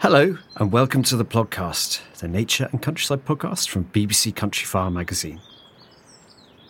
[0.00, 5.40] Hello, and welcome to the podcast, the Nature and Countryside podcast from BBC Countryfile magazine.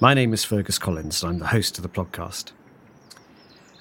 [0.00, 2.52] My name is Fergus Collins, and I'm the host of the podcast.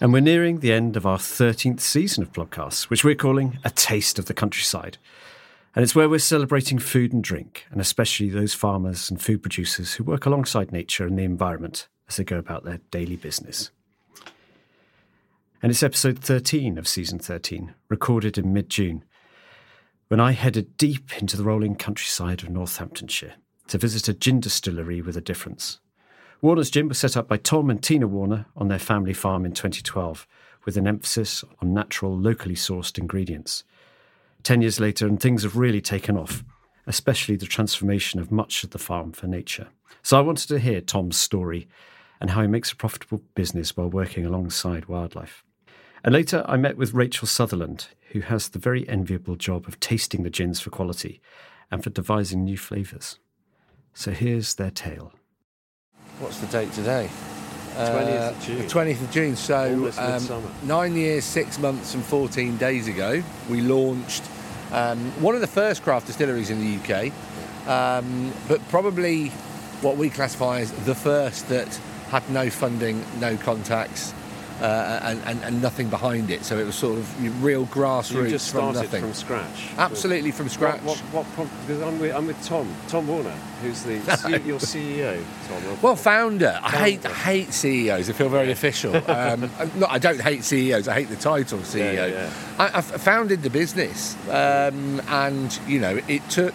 [0.01, 3.69] And we're nearing the end of our 13th season of podcasts, which we're calling A
[3.69, 4.97] Taste of the Countryside.
[5.73, 9.93] And it's where we're celebrating food and drink, and especially those farmers and food producers
[9.93, 13.71] who work alongside nature and the environment as they go about their daily business.
[15.63, 19.05] And it's episode 13 of season 13, recorded in mid June
[20.07, 23.33] when I headed deep into the rolling countryside of Northamptonshire
[23.67, 25.79] to visit a gin distillery with a difference.
[26.41, 29.53] Warner's Gin was set up by Tom and Tina Warner on their family farm in
[29.53, 30.27] 2012,
[30.65, 33.63] with an emphasis on natural, locally sourced ingredients.
[34.43, 36.43] Ten years later, and things have really taken off,
[36.85, 39.67] especially the transformation of much of the farm for nature.
[40.03, 41.67] So I wanted to hear Tom's story
[42.21, 45.43] and how he makes a profitable business while working alongside wildlife.
[46.03, 50.23] And later, I met with Rachel Sutherland, who has the very enviable job of tasting
[50.23, 51.21] the gins for quality
[51.71, 53.19] and for devising new flavours.
[53.93, 55.13] So here's their tale.
[56.19, 57.09] What's the date today?
[57.77, 58.57] 20th of June.
[58.57, 59.35] The 20th of June.
[59.35, 64.23] So, um, nine years, six months, and 14 days ago, we launched
[64.71, 67.11] um, one of the first craft distilleries in the UK,
[67.67, 69.27] um, but probably
[69.81, 71.67] what we classify as the first that
[72.09, 74.13] had no funding, no contacts,
[74.61, 76.43] uh, and, and, and nothing behind it.
[76.43, 79.01] So it was sort of real grassroots You just from started nothing.
[79.01, 79.67] from scratch.
[79.77, 80.81] Absolutely from scratch.
[80.81, 84.29] What, what, what prompt, because I'm with, I'm with Tom, Tom Warner, who's the C-
[84.47, 85.23] your CEO.
[85.47, 86.59] Tom, Well, founder.
[86.63, 87.17] I hate Founder.
[87.17, 88.09] hate CEOs.
[88.09, 88.95] I feel very official.
[89.17, 90.87] Um, no, I don't hate CEOs.
[90.87, 91.93] I hate the title CEO.
[91.95, 92.29] Yeah, yeah.
[92.59, 96.53] I, I founded the business, um, and you know, it took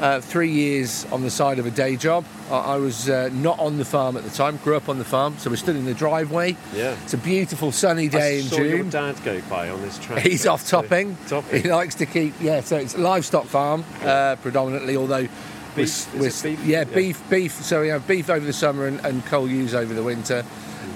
[0.00, 2.24] uh, three years on the side of a day job.
[2.50, 4.56] I, I was uh, not on the farm at the time.
[4.58, 6.56] Grew up on the farm, so we're stood in the driveway.
[6.74, 6.96] Yeah.
[7.04, 8.68] It's a beautiful sunny day I in saw June.
[8.76, 10.20] your dad go by on this track.
[10.26, 11.16] He's off topping.
[11.28, 11.62] Topping.
[11.62, 12.60] He likes to keep, yeah.
[12.60, 15.28] So it's a livestock farm uh, predominantly, although
[15.76, 16.12] Beef?
[16.14, 16.64] we're- we're- beef?
[16.66, 16.84] Yeah, Yeah.
[16.84, 17.52] beef, beef.
[17.52, 20.44] So we have beef over the summer and, and cull ewes over the winter,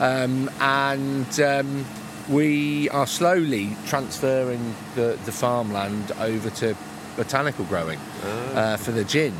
[0.00, 1.84] um, and um,
[2.28, 6.74] we are slowly transferring the, the farmland over to
[7.16, 7.98] botanical growing
[8.54, 9.32] uh, for the gin,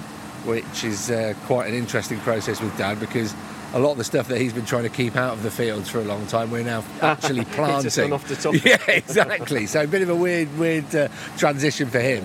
[0.44, 3.34] which is uh, quite an interesting process with Dad because.
[3.72, 5.88] A lot of the stuff that he's been trying to keep out of the fields
[5.90, 8.12] for a long time, we're now actually planting.
[8.12, 8.54] off the top.
[8.64, 9.66] Yeah, exactly.
[9.66, 12.24] so a bit of a weird, weird uh, transition for him.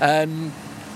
[0.00, 0.52] Um,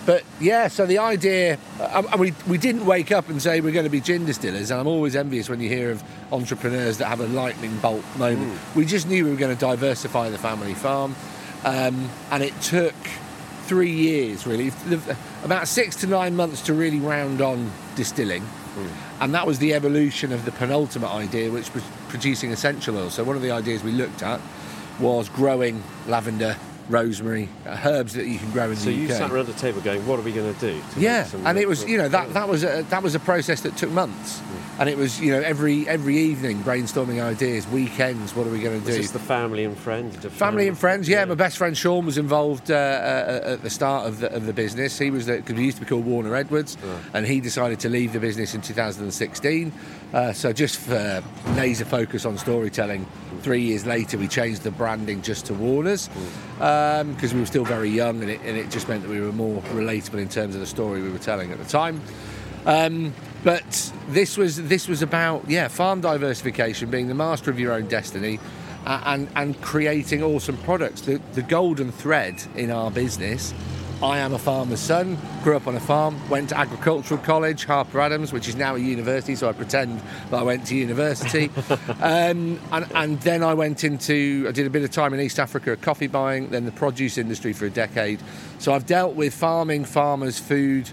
[0.06, 3.86] but yeah, so the idea, and we, we didn't wake up and say we're going
[3.86, 6.00] to be gin distillers, and I'm always envious when you hear of
[6.32, 8.56] entrepreneurs that have a lightning bolt moment.
[8.76, 11.16] We just knew we were going to diversify the family farm,
[11.64, 12.94] um, and it took
[13.68, 14.72] three years really,
[15.44, 18.42] about six to nine months to really round on distilling.
[18.42, 19.22] Hmm.
[19.22, 23.10] And that was the evolution of the penultimate idea, which was producing essential oil.
[23.10, 24.40] So one of the ideas we looked at
[24.98, 26.56] was growing lavender,
[26.88, 28.96] rosemary, uh, herbs that you can grow in So the UK.
[28.96, 30.80] So you sat around the table going, what are we going to do?
[30.96, 33.76] Yeah, and it was you know that that was a, that was a process that
[33.76, 34.40] took months,
[34.78, 38.34] and it was you know every every evening brainstorming ideas, weekends.
[38.34, 38.92] What are we going to do?
[38.92, 40.16] this the family and friends?
[40.18, 41.24] The Family and friends, yeah.
[41.24, 44.52] My best friend Sean was involved uh, uh, at the start of the, of the
[44.52, 44.98] business.
[44.98, 46.76] He was because we used to be called Warner Edwards,
[47.12, 49.72] and he decided to leave the business in 2016.
[50.12, 51.22] Uh, so just for
[51.54, 53.06] laser focus on storytelling,
[53.42, 56.08] three years later we changed the branding just to Warner's
[56.58, 59.32] because we were still very young, and it, and it just meant that we were
[59.32, 62.00] more relatable in terms of the story we were telling at the time.
[62.66, 63.14] Um,
[63.44, 67.86] but this was this was about yeah farm diversification, being the master of your own
[67.86, 68.40] destiny,
[68.84, 71.02] uh, and and creating awesome products.
[71.02, 73.54] The the golden thread in our business
[74.00, 77.98] I am a farmer's son, grew up on a farm, went to agricultural college, Harper
[78.00, 80.00] Adams, which is now a university, so I pretend
[80.30, 81.50] that I went to university.
[82.00, 85.40] um, and, and then I went into, I did a bit of time in East
[85.40, 88.20] Africa, coffee buying, then the produce industry for a decade.
[88.60, 90.88] So I've dealt with farming, farmers, food,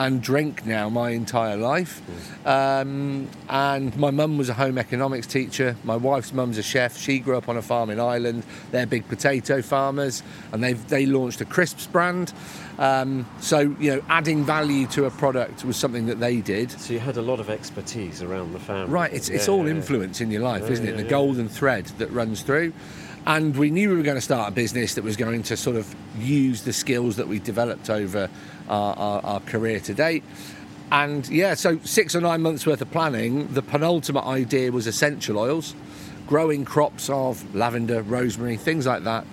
[0.00, 2.00] and drink now my entire life.
[2.46, 5.76] Um, and my mum was a home economics teacher.
[5.84, 6.96] My wife's mum's a chef.
[6.96, 8.44] She grew up on a farm in Ireland.
[8.70, 12.32] They're big potato farmers, and they they launched a crisps brand.
[12.78, 16.70] Um, so you know, adding value to a product was something that they did.
[16.70, 18.90] So you had a lot of expertise around the family.
[18.90, 19.72] Right, it's, it's all yeah.
[19.72, 20.90] influence in your life, Yeah, isn't it?
[20.92, 21.10] yeah, the yeah.
[21.10, 22.72] golden thread that runs through.
[23.26, 25.76] And we knew we were going to start a business that was going to sort
[25.76, 28.28] of use the skills that we developed over
[28.68, 30.24] our, our, our career to date.
[30.90, 33.52] And yeah, so six or nine months worth of planning.
[33.52, 35.74] The penultimate idea was essential oils,
[36.26, 39.26] growing crops of lavender, rosemary, things like that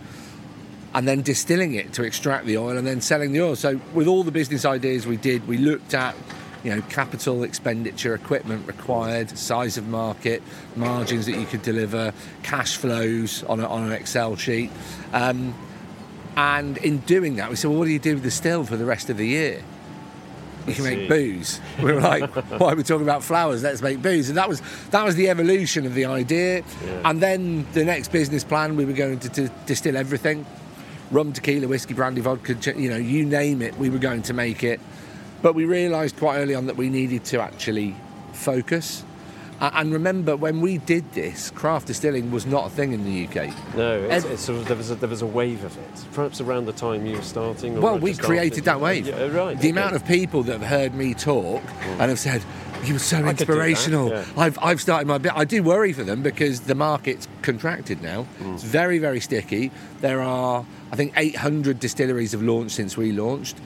[0.93, 3.55] and then distilling it to extract the oil and then selling the oil.
[3.55, 6.15] So with all the business ideas we did, we looked at
[6.63, 10.41] you know capital expenditure, equipment required, size of market,
[10.75, 12.13] margins that you could deliver,
[12.43, 14.71] cash flows on, a, on an Excel sheet.
[15.13, 15.53] Um,
[16.35, 18.77] and in doing that, we said, well, what do you do with the still for
[18.77, 19.63] the rest of the year?
[20.67, 21.61] You can make booze.
[21.81, 23.63] We were like, why are we talking about flowers?
[23.63, 24.27] Let's make booze.
[24.27, 24.61] And that was
[24.91, 26.63] that was the evolution of the idea.
[27.05, 30.45] And then the next business plan, we were going to, to distill everything
[31.11, 34.63] rum, tequila, whiskey, brandy, vodka, you know, you name it, we were going to make
[34.63, 34.79] it.
[35.41, 37.95] But we realised quite early on that we needed to actually
[38.33, 39.03] focus.
[39.61, 43.25] A- And remember, when we did this, craft distilling was not a thing in the
[43.27, 43.53] UK.
[43.75, 46.05] No, it's, it's sort of, there, was a, there was a wave of it.
[46.13, 47.77] Perhaps around the time you were starting.
[47.77, 48.65] Or Well, we created started.
[48.65, 49.07] that wave.
[49.07, 49.53] Yeah, right.
[49.55, 49.69] The okay.
[49.69, 51.63] amount of people that have heard me talk
[51.99, 52.43] and have said,
[52.83, 54.25] "You were so I could that, inspirational." yeah.
[54.37, 55.31] I've I've started my bit.
[55.35, 58.27] I do worry for them because the market's contracted now.
[58.39, 58.53] Mm.
[58.55, 59.71] It's very very sticky.
[60.01, 63.57] There are, I think, 800 distilleries have launched since we launched.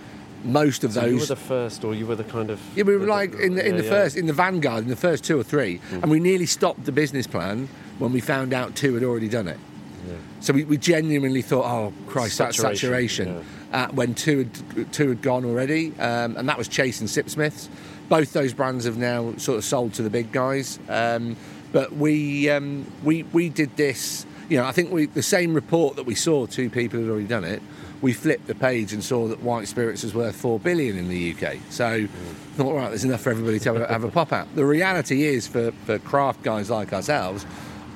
[0.44, 2.60] Most of So you were the first, or you were the kind of.
[2.76, 3.90] yeah, we were like in the, in yeah, the yeah.
[3.90, 6.92] first, in the vanguard, in the first two or three, and we nearly stopped the
[6.92, 9.60] business plan when we found out two had already done it.
[10.08, 10.16] Yeah.
[10.40, 13.46] So we, we genuinely thought, oh Christ, that's Saturation, saturation.
[13.72, 17.70] Uh, when two had two had gone already, um, and that was Chase and Sipsmiths.
[18.10, 20.80] Both those brands have now sort of sold to the big guys.
[20.90, 21.38] Um,
[21.72, 24.26] but we um, we we did this.
[24.50, 27.28] You know, I think we the same report that we saw two people had already
[27.28, 27.62] done it.
[28.02, 31.34] We flipped the page and saw that white spirits was worth four billion in the
[31.34, 31.58] UK.
[31.70, 32.10] So, mm.
[32.56, 34.54] thought, all right, there's enough for everybody to have a, have a pop out.
[34.56, 37.46] The reality is, for, for craft guys like ourselves,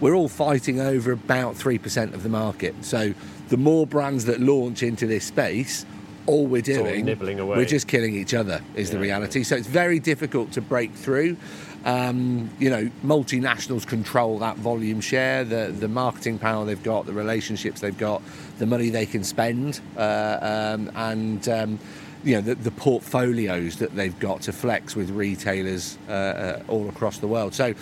[0.02, 2.75] we're all fighting over about 3% of the market.
[2.84, 3.13] So
[3.50, 5.86] the more brands that launch into this space,
[6.27, 7.06] all we're doing,
[7.57, 9.44] we're just killing each other, is the reality.
[9.44, 11.38] So it's very difficult to break through.
[11.86, 17.13] Um, you know, multinationals control that volume share, the, the marketing power they've got, the
[17.13, 18.24] relationships they've got,
[18.57, 21.80] the money they can spend, uh, um, and um,
[22.24, 26.89] you know the, the portfolios that they've got to flex with retailers uh, uh, all
[26.89, 27.54] across the world.
[27.54, 27.75] So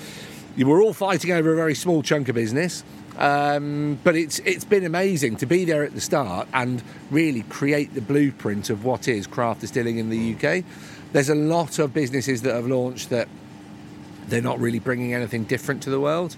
[0.57, 2.83] you were all fighting over a very small chunk of business.
[3.17, 6.81] Um, but it's it's been amazing to be there at the start and
[7.11, 10.63] really create the blueprint of what is craft distilling in the UK.
[11.11, 13.27] There's a lot of businesses that have launched that
[14.27, 16.33] they're not really bringing anything different to the world.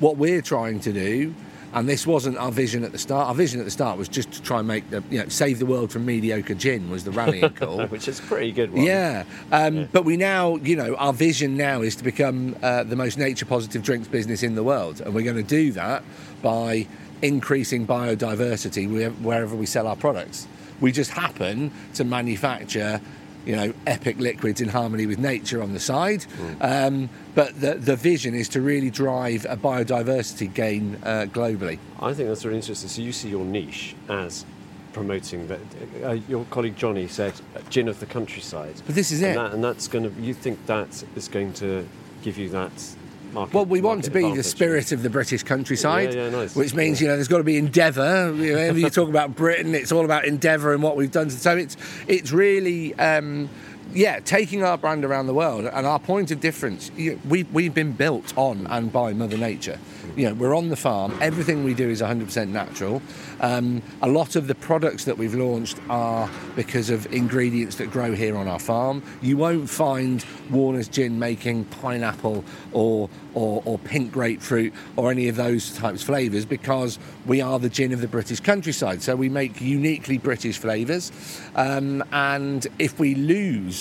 [0.00, 1.34] What we're trying to do,
[1.74, 3.28] and this wasn't our vision at the start.
[3.28, 5.58] Our vision at the start was just to try and make the you know save
[5.58, 7.86] the world from mediocre gin was the rallying call.
[7.86, 8.82] Which is a pretty good one.
[8.84, 12.96] Yeah, um, but we now, you know, our vision now is to become uh, the
[12.96, 16.02] most nature positive drinks business in the world, and we're going to do that
[16.42, 16.86] by
[17.22, 20.46] increasing biodiversity wherever we sell our products.
[20.80, 23.00] We just happen to manufacture,
[23.48, 26.26] you know, epic liquids in harmony with nature on the side,
[26.60, 31.78] um, but the the vision is to really drive a biodiversity gain uh, globally.
[31.98, 32.90] I think that's really interesting.
[32.90, 34.44] So you see your niche as
[34.92, 35.60] promoting that.
[36.04, 37.32] Uh, your colleague Johnny said
[37.70, 38.74] gin of the countryside.
[38.84, 39.34] But this is and it.
[39.36, 40.20] That, and that's going to.
[40.20, 41.88] You think that is going to
[42.22, 42.96] give you that
[43.32, 43.54] market?
[43.54, 46.54] Well, we want to be the spirit of the British countryside, Yeah, yeah, nice.
[46.56, 48.32] which means you know there's got to be endeavour.
[48.32, 51.30] Whenever you talk about Britain, it's all about endeavour and what we've done.
[51.30, 52.94] So it's it's really.
[52.94, 53.48] Um,
[53.92, 57.44] yeah, taking our brand around the world and our point of difference, you know, we,
[57.44, 59.78] we've been built on and by Mother Nature.
[60.16, 63.00] You know, we're on the farm, everything we do is 100% natural.
[63.40, 68.14] Um, a lot of the products that we've launched are because of ingredients that grow
[68.14, 69.02] here on our farm.
[69.22, 75.36] You won't find Warner's Gin making pineapple or, or, or pink grapefruit or any of
[75.36, 79.02] those types of flavours because we are the gin of the British countryside.
[79.02, 81.12] So we make uniquely British flavours.
[81.54, 83.77] Um, and if we lose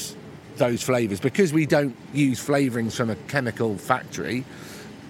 [0.57, 4.45] those flavours, because we don't use flavourings from a chemical factory,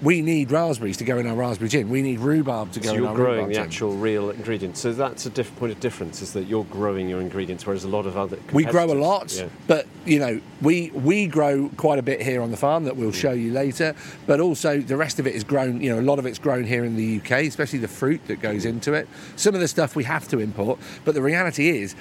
[0.01, 1.89] we need raspberries to go in our raspberry gin.
[1.89, 3.63] We need rhubarb to go So in you're our growing rhubarb the gin.
[3.63, 4.79] actual real ingredients.
[4.79, 7.87] So that's a diff- point of difference is that you're growing your ingredients, whereas a
[7.87, 9.47] lot of other We grow a lot, Yeah.
[9.65, 13.11] but you know we we grow quite a bit here on the farm that we'll
[13.11, 13.15] mm.
[13.15, 13.95] show you later.
[14.27, 15.81] But also the rest of it is grown.
[15.81, 18.39] You know, a lot of it's grown here in the UK, especially the fruit that
[18.39, 18.69] goes mm.
[18.69, 19.07] into it.
[19.35, 21.95] Some of the stuff we have to import, but the reality is,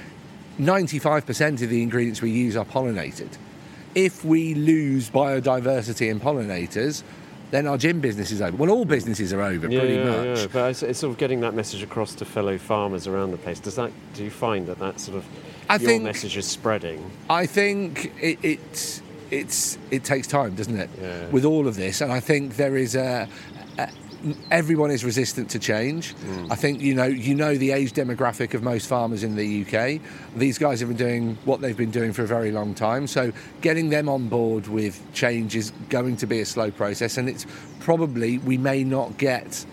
[0.59, 3.29] 95% of the ingredients we use are pollinated.
[3.95, 7.03] If we lose biodiversity in pollinators,
[7.51, 8.57] then our gin business is over.
[8.57, 10.39] Well, all businesses are over, Yeah, pretty yeah, much.
[10.41, 10.47] yeah.
[10.53, 13.61] But it's, sort of getting that message across to fellow farmers around the place.
[13.61, 13.93] Does that?
[14.15, 15.25] Do you find that that sort of
[15.69, 17.09] I your think- message is spreading?
[17.31, 20.91] I think it, it it's it takes time, doesn't it?
[21.01, 21.29] Yeah.
[21.31, 23.29] With all of this, and I think there is a
[24.51, 26.15] everyone is resistant to change.
[26.15, 26.51] Mm.
[26.51, 30.01] I think you know you know the age demographic of most farmers in the UK.
[30.37, 33.07] These guys have been doing what they've been doing for a very long time.
[33.07, 37.29] So getting them on board with change is going to be a slow process, and
[37.29, 37.47] it's
[37.81, 39.65] probably we may not get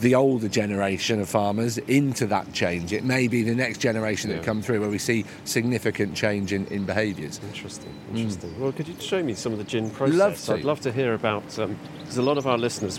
[0.00, 2.92] the older generation of farmers into that change.
[2.92, 6.66] It may be the next generation that come through where we see significant change in,
[6.66, 7.40] in behaviours.
[7.44, 8.60] Interesting, interesting.
[8.60, 10.14] Well, could you show me some of the gin process?
[10.14, 10.18] Mm.
[10.18, 10.52] Love to.
[10.54, 12.98] I'd love to hear about because a lot of our listeners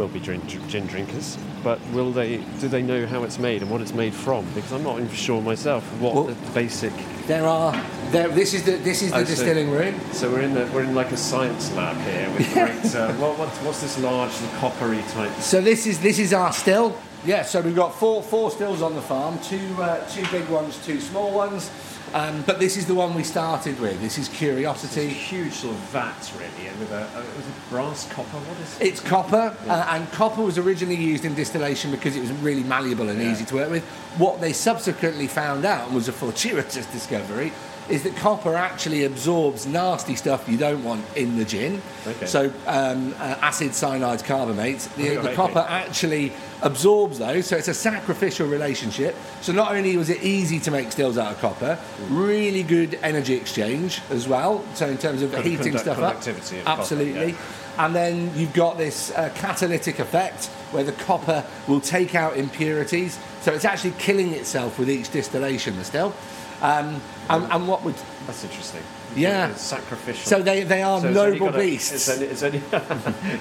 [0.00, 2.38] will be gin, gin drinkers, but will they?
[2.60, 4.44] Do they know how it's made and what it's made from?
[4.54, 6.92] Because I'm not even sure myself what Well- the basic.
[7.26, 7.72] There are
[8.10, 8.28] there.
[8.28, 9.94] This is the this is the Oh, so- distilling room.
[10.12, 12.94] So we're in the we're in like a science lab here with great.
[12.94, 15.32] Uh, what, what, what's this large and coppery type?
[15.40, 16.96] So this is this is our still.
[17.24, 17.42] Yeah.
[17.44, 19.38] So we've got four four stills on the farm.
[19.40, 21.70] Two uh, two big ones, two small ones.
[22.12, 24.00] Um, but this is the one we started with.
[24.00, 25.06] This is Curiosity.
[25.08, 28.36] It's huge sort of vat really, and with a, a, with a brass copper.
[28.38, 28.80] What is?
[28.80, 28.86] It?
[28.88, 33.08] It's copper, uh, and copper was originally used in distillation because it was really malleable
[33.08, 33.30] and Yeah.
[33.30, 33.84] easy to work with.
[34.18, 37.52] What they subsequently found out, was a fortuitous discovery,
[37.90, 41.82] is that copper actually absorbs nasty stuff you don't want in the gin.
[42.06, 42.26] Okay.
[42.26, 45.34] So um, uh, acid cyanide carbonates, the, Oh, the okay.
[45.34, 46.32] copper actually
[46.62, 47.46] absorbs those.
[47.46, 49.16] So it's a sacrificial relationship.
[49.40, 51.78] So not only was it easy to make stills out of copper,
[52.08, 54.64] really good energy exchange as well.
[54.74, 57.30] So in terms of Con- heating conduct- stuff up, of copper, absolutely.
[57.32, 57.36] yeah.
[57.78, 63.18] And then you've got this uh, catalytic effect where the copper will take out impurities.
[63.40, 66.12] So it's actually killing itself with each distillation, the still.
[66.62, 67.94] Um, and, and what would.
[68.26, 68.82] That's interesting.
[69.16, 69.48] Yeah.
[69.48, 70.22] It's sacrificial.
[70.28, 71.90] So they, they are So noble got a- beasts.
[71.92, 72.62] It's only, it's, only,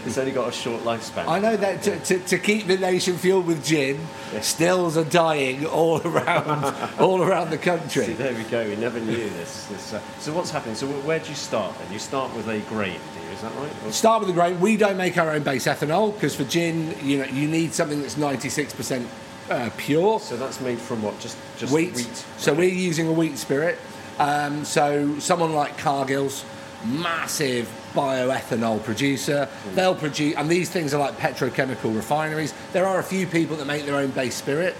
[0.06, 1.28] it's only got a short lifespan.
[1.28, 4.00] I know that to, to, to keep the nation fueled with gin,
[4.42, 8.06] stills are dying all around, all around the See, country.
[8.14, 8.68] there we go.
[8.68, 9.66] We never knew this.
[9.68, 10.74] this uh, so what's happening?
[10.76, 11.94] So where do you start then?
[11.94, 13.34] You start with a grain, do you?
[13.36, 13.72] Is that right?
[13.86, 14.60] Or- Start with the grain.
[14.60, 18.02] We don't make our own base ethanol because for gin, you know, you need something
[18.02, 19.06] that's 96%
[19.52, 20.20] uh, pure.
[20.20, 21.20] So that's made from what?
[21.20, 21.94] Just just wheat.
[21.94, 22.26] wheat.
[22.38, 23.78] So we're using a wheat spirit.
[24.18, 26.44] Um, so someone like Cargill's,
[26.86, 32.54] massive bioethanol producer, they'll produce, and these things are like petrochemical refineries.
[32.74, 34.76] There are a few people that make their own base spirit.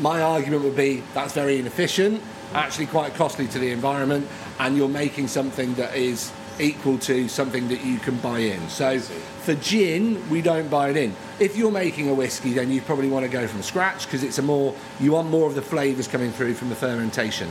[0.00, 2.22] My argument would be that's very inefficient,
[2.54, 4.26] actually quite costly to the environment,
[4.58, 8.68] and you're making something that is equal to something that you can buy in.
[8.68, 11.14] So for gin, we don't buy it in.
[11.38, 14.38] If you're making a whiskey, then you probably want to go from scratch because it's
[14.38, 17.50] a more you want more of the flavours coming through from the fermentation.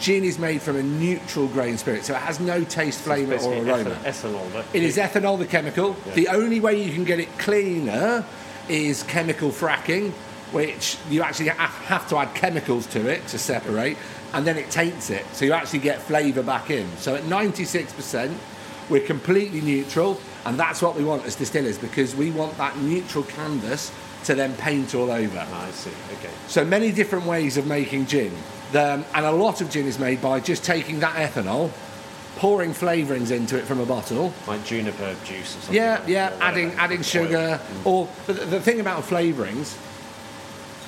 [0.00, 3.54] Gin is made from a neutral grain spirit, so it has no taste, flavour, or
[3.54, 3.90] aroma.
[3.90, 3.92] ethan-
[4.32, 4.52] ethanol.
[4.52, 5.96] But It is ethanol, the chemical.
[6.14, 8.24] The only way you can get it cleaner
[8.68, 10.10] is chemical fracking,
[10.50, 13.96] which you actually have to add chemicals to it to separate,
[14.34, 15.24] and then it taints it.
[15.32, 16.86] So you actually get flavour back in.
[16.98, 18.34] So at 96%,
[18.90, 23.24] we're completely neutral, and that's what we want as distillers because we want that neutral
[23.24, 23.90] canvas
[24.24, 25.38] to then paint all over.
[25.50, 25.90] Ah, I see.
[26.18, 26.30] Okay.
[26.48, 28.32] So many different ways of making gin.
[28.72, 31.70] The, and a lot of gin is made by just taking that ethanol,
[32.36, 35.74] pouring flavourings into it from a bottle, Like juniper juice or something.
[35.76, 37.02] yeah, like yeah, adding adding Oil.
[37.04, 39.76] sugar, or but the, the thing about flavourings,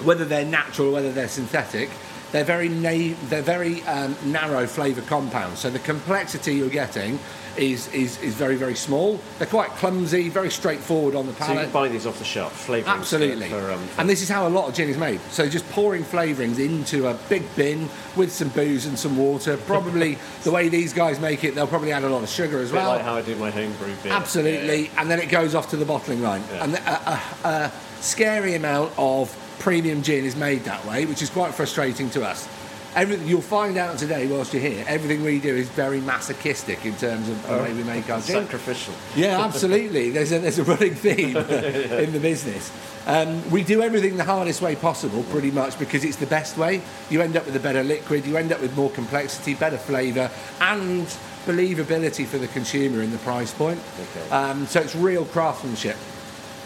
[0.04, 1.88] whether they're natural or whether they're synthetic,
[2.32, 5.60] they're very na- they're very um, narrow flavour compounds.
[5.60, 7.18] So the complexity you're getting
[7.56, 9.18] is, is is very very small.
[9.38, 11.56] They're quite clumsy, very straightforward on the palate.
[11.56, 12.86] So you can buy these off the shelf, flavourings.
[12.86, 13.48] Absolutely.
[13.48, 15.20] For, um, for and this is how a lot of gin is made.
[15.30, 19.56] So just pouring flavourings into a big bin with some booze and some water.
[19.56, 22.70] Probably the way these guys make it, they'll probably add a lot of sugar as
[22.70, 22.90] a bit well.
[22.90, 24.12] like how I do my home brew beer.
[24.12, 26.42] Absolutely, and then it goes off to the bottling line.
[26.50, 26.64] Yeah.
[26.64, 31.30] And a, a, a scary amount of premium gin is made that way, which is
[31.30, 32.48] quite frustrating to us.
[32.94, 36.96] Everything you'll find out today, whilst you're here, everything we do is very masochistic in
[36.96, 38.42] terms of the way we make our gin.
[38.44, 38.94] Sacrificial.
[39.14, 40.08] Yeah, absolutely.
[40.10, 42.72] There's a, there's a running theme in the business.
[43.06, 46.80] Um, we do everything the hardest way possible, pretty much, because it's the best way.
[47.10, 50.30] You end up with a better liquid, you end up with more complexity, better flavour,
[50.60, 51.06] and
[51.44, 53.80] believability for the consumer in the price point.
[54.00, 54.30] Okay.
[54.30, 55.96] Um, so it's real craftsmanship.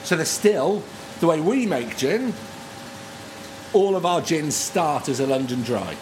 [0.04, 0.82] So the still,
[1.20, 2.32] the way we make gin,
[3.72, 5.94] all of our gins start as a London dry,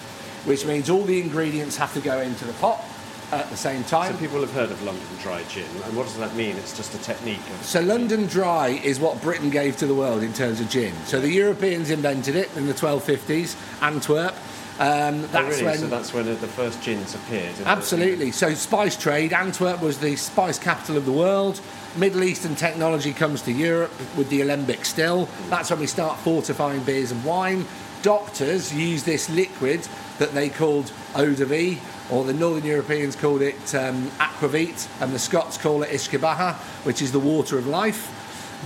[0.45, 2.83] which means all the ingredients have to go into the pot
[3.31, 4.13] at the same time.
[4.13, 6.57] So people have heard of London Dry Gin, and what does that mean?
[6.57, 7.63] It's just a technique of.
[7.63, 10.95] So London Dry is what Britain gave to the world in terms of gin.
[11.05, 14.35] So the Europeans invented it in the 1250s, Antwerp.
[14.81, 15.65] Um, that's Oh, really?
[15.65, 17.53] when so that's when the first gins appeared.
[17.65, 18.31] Absolutely.
[18.31, 21.61] So spice trade, Antwerp was the spice capital of the world.
[21.97, 25.28] Middle Eastern technology comes to Europe with the alembic still.
[25.49, 27.66] That's when we start fortifying beers and wine.
[28.02, 31.80] Doctors use this liquid that they called eau de vie,
[32.11, 36.54] or the Northern Europeans called it um, aquavit, and the Scots call it uisge beatha,
[36.85, 38.14] which is the water of life.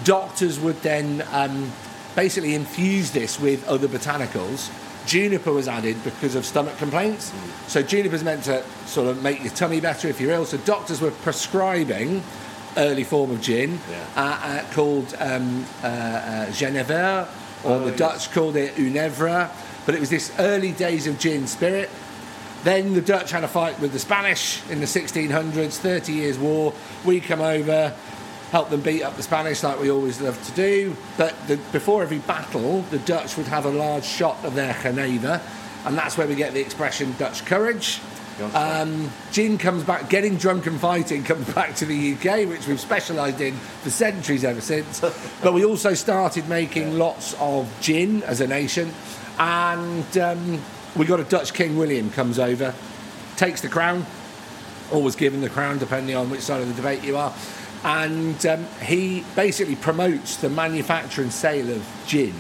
[0.05, 1.71] Doctors would then um,
[2.15, 4.71] basically infuse this with other botanicals.
[5.07, 7.33] Juniper was added because of stomach complaints.
[7.67, 10.45] So juniper's meant to sort of make your tummy better if you're ill.
[10.45, 12.23] So doctors were prescribing
[12.77, 14.05] early form of gin Yeah.
[14.17, 17.27] uh, uh, called um, uh, uh, Genever,
[17.65, 17.99] or Oh, the yes.
[17.99, 19.51] Dutch called it Jenever.
[19.87, 21.91] But it was this early days of gin spirit.
[22.65, 26.73] Then the Dutch had a fight with the Spanish in the 1600s, 30 Years' War.
[27.05, 27.93] We come over,
[28.53, 30.97] help them beat up the Spanish like we always love to do.
[31.17, 35.43] But the, before every battle, the Dutch would have a large shot of their Geneva,
[35.85, 38.01] and that's where we get the expression Dutch courage.
[38.55, 42.81] Um, gin comes back, getting drunk and fighting comes back to the UK, which we've
[42.81, 45.01] specialised in for centuries ever since.
[45.43, 48.93] but we also started making lots of gin as a nation,
[49.39, 50.61] and um,
[50.97, 52.75] we got a Dutch King William comes over,
[53.37, 54.07] takes the crown,
[54.91, 57.35] always given the crown depending on which side of the debate you are,
[57.85, 62.35] and um, he basically promotes the manufacture and sale of gin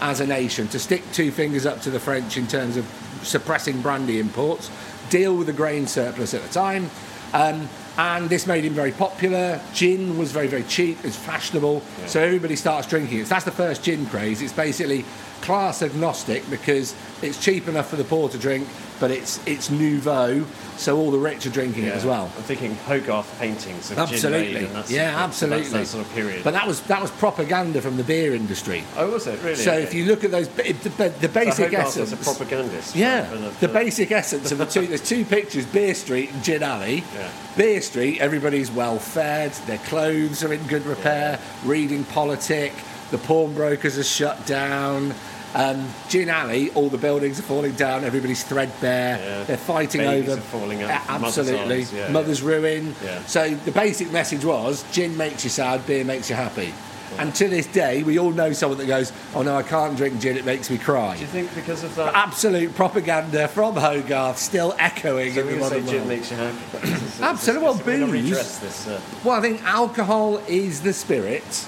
[0.00, 2.86] as a nation to stick two fingers up to the French in terms of
[3.22, 4.70] suppressing brandy imports,
[5.08, 6.90] deal with the grain surplus at the time.
[7.32, 9.60] Um, and this made him very popular.
[9.72, 10.98] Gin was very, very cheap.
[11.04, 13.26] It's fashionable, so everybody starts drinking it.
[13.26, 14.42] So that's the first gin craze.
[14.42, 15.04] It's basically
[15.40, 20.44] class agnostic because it's cheap enough for the poor to drink, but it's it's nouveau,
[20.76, 22.24] so all the rich are drinking it as well.
[22.36, 25.68] I'm thinking Hogarth paintings of Absolutely, gin that's, yeah, absolutely.
[25.68, 26.44] That's that sort of period.
[26.44, 28.84] But that was that was propaganda from the beer industry.
[28.96, 29.56] oh, was it really?
[29.56, 29.82] So Okay.
[29.82, 32.10] if you look at those, the, the, So basic Hogarth essence.
[32.10, 32.96] was a propagandist.
[32.96, 34.86] Yeah, for the basic essence of the two.
[34.86, 37.04] There's two pictures: Beer Street and Gin Alley.
[37.14, 37.30] Yeah.
[37.56, 42.72] Beer Street, everybody's well fed, their clothes are in good repair, reading politic,
[43.10, 45.14] the pawnbrokers are shut down.
[45.56, 49.44] Um, Gin Alley, all the buildings are falling down, everybody's threadbare, Yeah.
[49.44, 50.38] they're fighting Babies over.
[50.38, 52.94] are falling out Yeah, from mother's absolutely, arms, yeah, mother's ruin.
[53.02, 53.24] Yeah.
[53.24, 56.74] So the basic message was: gin makes you sad, beer makes you happy.
[57.18, 60.20] And to this day, we all know someone that goes, "Oh no, I can't drink
[60.20, 62.14] gin; it makes me cry." Do you think because of that?
[62.14, 66.36] absolute propaganda from Hogarth still echoing so in the can say modern gin makes you
[66.36, 66.92] happy.
[67.22, 68.86] Absolutely, well, booze- this.
[68.88, 71.64] Uh, Well, I think alcohol is the spirit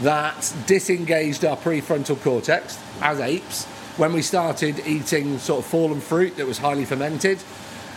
[0.00, 3.64] that disengaged our prefrontal cortex as apes
[3.96, 7.38] when we started eating sort of fallen fruit that was highly fermented.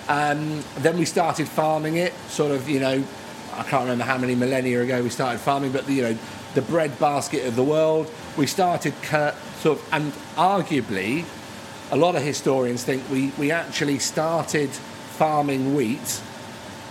[0.08, 3.03] Um, then we started farming it, sort of, you know,
[3.53, 6.17] I can't remember how many millennia ago we started farming, but, you know,
[6.53, 8.12] the bread basket of the world.
[8.38, 11.25] We started sort of, and arguably,
[11.91, 16.21] a lot of historians think we, we actually started farming wheat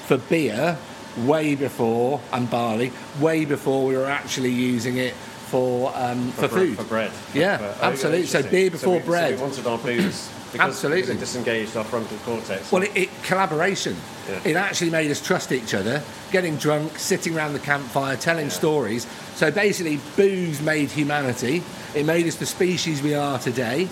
[0.07, 0.79] for beer
[1.19, 6.55] way before and barley way before we were actually using it for um, for, bre-
[6.55, 7.13] food For bread.
[7.33, 8.27] Yeah, For- oh, absolutely.
[8.27, 9.35] So beer before we, so bread.
[9.37, 11.15] we wanted our booze because, Absolutely.
[11.15, 12.73] it disengaged our frontal cortex.
[12.73, 13.97] Well, it, it collaboration.
[14.29, 14.41] Yeah.
[14.45, 19.07] It actually made us trust each other, getting drunk, sitting around the campfire, telling stories.
[19.35, 21.63] So basically, booze made humanity.
[21.95, 23.89] It made us the species we are today.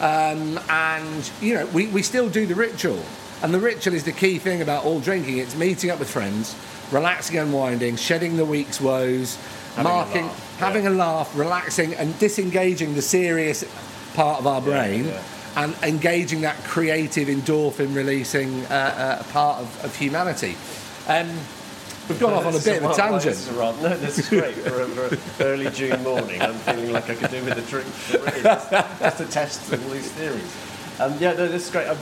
[0.00, 3.02] Um, and you know, we, we still do the ritual.
[3.42, 5.38] And the ritual is the key thing about all drinking.
[5.38, 6.54] It's meeting up with friends,
[6.92, 9.36] relaxing, unwinding, shedding the week's woes,
[9.74, 10.90] Having a marking, laugh, having yeah.
[10.90, 13.64] a laugh, relaxing, and disengaging the serious
[14.14, 15.06] part of our brain.
[15.06, 15.22] yeah.
[15.54, 20.56] And engaging that creative endorphin releasing uh, uh, part of, of humanity.
[21.08, 21.28] Um,
[22.08, 23.24] we've gone off on a bit of a tangent.
[23.24, 26.40] This is rather, no, this is great for, a, for a early June morning.
[26.40, 30.56] I'm feeling like I could do with a drink just to test all these theories.
[31.00, 31.86] Um, yeah, no, this is great.
[31.88, 31.92] I,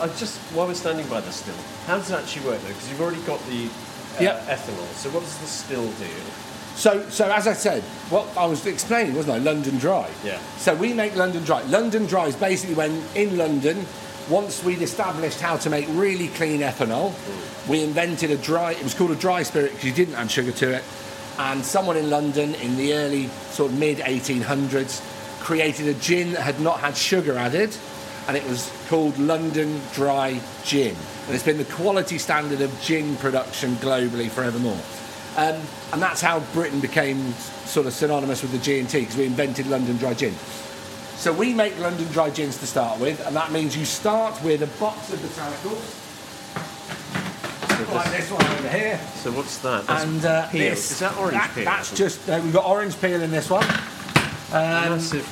[0.00, 1.54] I just while we're standing by the still,
[1.86, 2.68] how does it actually work though?
[2.68, 3.66] Because you've already got the
[4.18, 4.46] uh, Yep.
[4.46, 4.86] ethanol.
[4.94, 6.06] So what does the still do?
[6.74, 9.38] So, so as I said, what I was explaining, wasn't I?
[9.38, 10.08] London Dry.
[10.22, 10.38] Yeah.
[10.58, 11.62] So we make London Dry.
[11.62, 13.86] London Dry is basically when in London,
[14.28, 17.14] once we'd established how to make really clean ethanol,
[17.66, 18.72] we invented a dry.
[18.72, 20.84] It was called a dry spirit because you didn't add sugar to it.
[21.38, 25.00] And someone in London in the early sort of mid 1800s
[25.40, 27.74] created a gin that had not had sugar added.
[28.28, 30.96] And it was called London Dry Gin.
[31.26, 34.78] And it's been the quality standard of gin production globally forevermore.
[35.36, 35.60] Um,
[35.92, 37.32] and that's how Britain became
[37.66, 40.32] sort of synonymous with the G&T because we invented London Dry Gin.
[41.16, 44.62] So we make London Dry Gins to start with, and that means you start with
[44.62, 46.02] a box of botanicals,
[47.94, 48.98] like this one over here.
[49.16, 49.86] So what's that?
[49.86, 50.70] That's And uh, peel.
[50.70, 51.64] this, Is that orange that- peel?
[51.64, 55.26] That's just uh, we've got orange peel in this one, a massive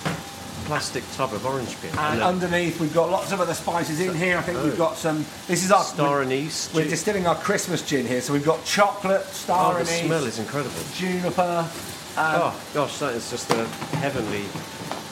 [0.64, 1.98] plastic tub of orange peel.
[1.98, 4.38] and underneath we've got lots of other spices in here.
[4.38, 5.24] I think we've got some.
[5.46, 6.72] This is our star anise.
[6.74, 6.90] we're gin.
[6.90, 10.38] distilling our Christmas gin here, so we've got chocolate, star Oh, star the smell is
[10.38, 10.74] incredible.
[10.94, 11.68] juniper.
[12.16, 13.66] Um, oh gosh, that is just a
[13.98, 14.44] heavenly.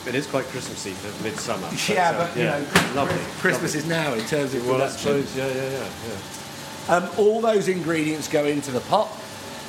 [0.06, 1.68] It is quite Christmassy for midsummer.
[1.70, 3.18] but, Yeah, uh, but you yeah, know, lovely.
[3.38, 3.78] Christmas lovely.
[3.78, 5.24] is now in terms of Well, I production.
[5.24, 6.94] suppose, yeah, yeah, yeah, yeah.
[6.96, 9.08] Um, all those ingredients go into the pot.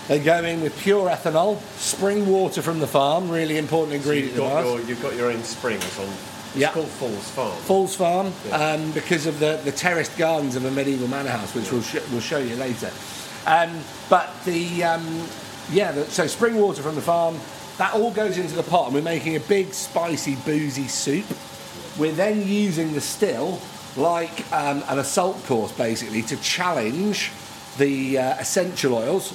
[0.08, 4.26] They go in with pure ethanol, spring water from the farm, really important So you've
[4.36, 6.06] ingredient got, your, you've got your own springs on.
[6.08, 6.72] It's Yeah.
[6.72, 7.52] called Falls Farm.
[7.62, 8.56] Falls Farm Yeah.
[8.74, 12.04] um, because of the, the terraced gardens of a medieval manor house, which we'll, sh-
[12.12, 12.92] we'll show you later.
[13.48, 15.26] Um, but the um,
[15.72, 17.39] yeah, the, so spring water from the farm,
[17.78, 21.26] that all goes into the pot, and we're making a big, spicy, boozy soup.
[21.98, 23.60] We're then using the still
[23.96, 27.32] like um, an assault course, basically, to challenge
[27.78, 29.34] the uh, essential oils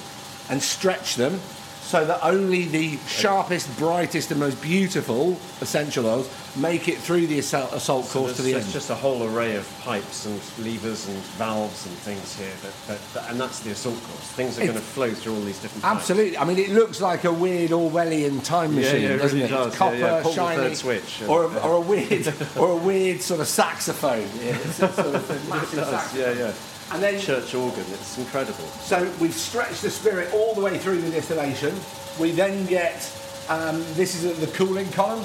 [0.49, 1.39] and stretch them
[1.81, 7.39] so that only the sharpest, brightest, and most beautiful essential oils make it through the
[7.39, 8.73] assault, assault So course to the there's end.
[8.73, 13.13] just a whole array of pipes and levers and valves and things here, that, that,
[13.15, 14.21] that- and that's the assault course.
[14.33, 16.01] Things are It- going to flow through all these different pipes.
[16.01, 16.37] Absolutely.
[16.37, 19.55] I mean, it looks like a weird Orwellian time machine, yeah, it doesn't really it?
[19.55, 19.67] does.
[19.67, 20.21] It's Yeah, copper, yeah.
[20.21, 24.29] The shiny, switch and- or, a, or a weird, or a weird sort of saxophone.
[24.43, 26.19] Yeah, it's sort of massive It saxophone.
[26.37, 26.53] yeah, yeah.
[26.91, 28.65] And then, Church organ, it's incredible.
[28.81, 31.75] so we've stretched the spirit all the way through the distillation.
[32.19, 33.11] We then get
[33.49, 35.23] um, this is the cooling column.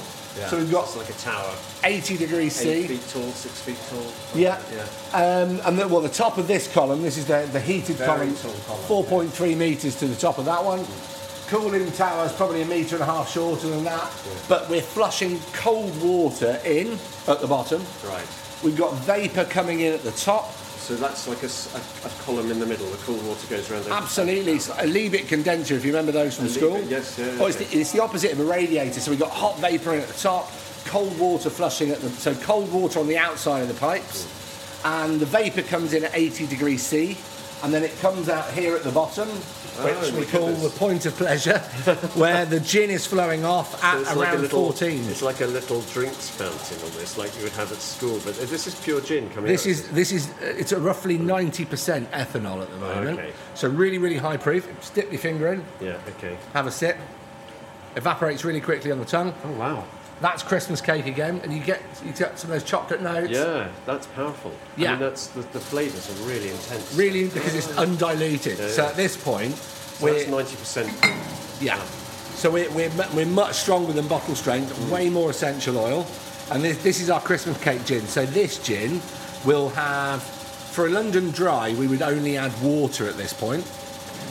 [0.48, 1.54] So we've got It's like a tower.
[1.84, 4.04] 80 degrees C, Eight feet tall, six feet tall.
[4.34, 4.60] Yeah.
[4.72, 4.82] Yeah.
[5.12, 8.32] Um, and the, well, the top of this column, this is the, the heated Very
[8.32, 8.34] column,
[8.66, 10.84] column, 4.3 metres to the top of that one.
[11.46, 14.32] Cooling tower is probably a metre and a half shorter than that, yeah.
[14.48, 16.98] but we're flushing cold water in
[17.28, 17.82] at the bottom.
[18.04, 18.26] Right.
[18.64, 20.52] We've got vapour coming in at the top.
[20.84, 22.86] So that's like a column in the middle.
[22.90, 23.84] The cool water goes around.
[23.84, 26.72] the- Absolutely, it's a Liebig condenser, if you remember those from A school.
[26.76, 27.66] Liebig, yes, yeah, Oh, it's, yeah.
[27.68, 29.00] the, it's the opposite of a radiator.
[29.00, 30.50] So we've got hot vapour in at the top,
[30.84, 34.28] cold water flushing at the so cold water on the outside of the pipes,
[34.84, 37.16] and the vapour comes in at 80 degrees C,
[37.62, 40.72] and then it comes out here at the bottom, which Oh, we call goodness.
[40.72, 41.58] the point of pleasure,
[42.14, 45.04] where the gin is flowing off at it's around like little, 14.
[45.08, 48.20] It's like a little drinks fountain almost, like you would have at school.
[48.24, 49.70] But this is pure gin coming This out.
[49.70, 53.32] is this is uh, it's a roughly 90% ethanol at the moment, Okay.
[53.54, 54.68] so really really high proof.
[54.94, 56.36] Dip your finger in, Yeah, okay.
[56.52, 56.96] have a sip.
[57.96, 59.32] Evaporates really quickly on the tongue.
[59.44, 59.84] Oh, wow.
[60.20, 63.30] That's Christmas cake again, and you get you get some of those chocolate notes.
[63.32, 64.52] Yeah, that's powerful.
[64.76, 64.90] I Yeah.
[64.92, 66.94] mean, that's, the, the flavours are really intense.
[66.94, 68.58] Really, because it's undiluted.
[68.58, 71.60] Yeah, So at this point, So we're 90%.
[71.60, 71.78] yeah.
[72.36, 74.72] So we're, we're we're much stronger than bottle strength.
[74.90, 76.06] Way more essential oil,
[76.50, 78.06] and this this is our Christmas cake gin.
[78.06, 79.00] So this gin
[79.44, 83.62] will have for a London dry, we would only add water at this point.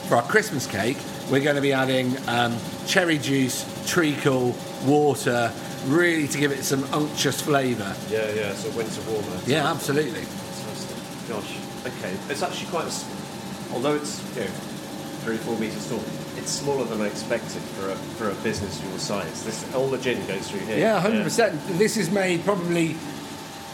[0.09, 0.97] For our Christmas cake,
[1.31, 4.53] we're going to be adding um, cherry juice, treacle,
[4.85, 5.49] water,
[5.85, 7.95] really to give it some unctuous flavour.
[8.09, 9.39] Yeah, yeah, so winter warmer.
[9.45, 10.21] Yeah, absolutely.
[10.21, 11.29] Fantastic.
[11.29, 12.15] Gosh, okay.
[12.29, 14.51] It's actually quite a, although it's, you know,
[15.23, 16.03] three, four metres tall,
[16.37, 19.45] it's smaller than I expected for a, for a business of your size.
[19.45, 20.77] This, all the gin goes through here.
[20.77, 21.77] Yeah, 100%.
[21.77, 22.95] This is made probably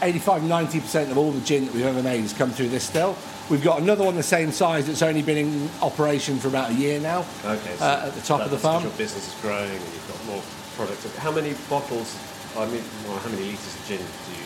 [0.02, 3.16] 85 90% of all the gin that we've ever made has come through this still.
[3.50, 6.74] We've got another one the same size that's only been in operation for about a
[6.74, 7.26] year now.
[7.44, 8.84] Okay, so uh, at the top of the farm.
[8.84, 10.42] Your business is growing and you've got more
[10.80, 11.04] product.
[11.16, 12.18] How many bottles,
[12.56, 14.38] I mean, well, how many litres of gin do you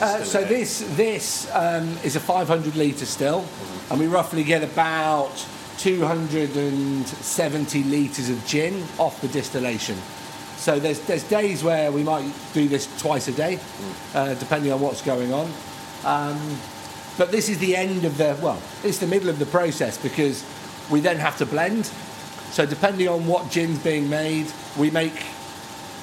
[0.00, 3.44] Uh, so this this um, is a 500 litre still,
[3.90, 5.46] and we roughly get about
[5.78, 9.96] 270 litres of gin off the distillation.
[10.56, 13.58] So there's there's days where we might do this twice a day,
[14.14, 15.52] uh, depending on what's going on.
[16.04, 16.58] Um,
[17.18, 20.42] but this is the end of the well, it's the middle of the process because
[20.90, 21.86] we then have to blend.
[22.50, 25.24] So depending on what gin's being made, we make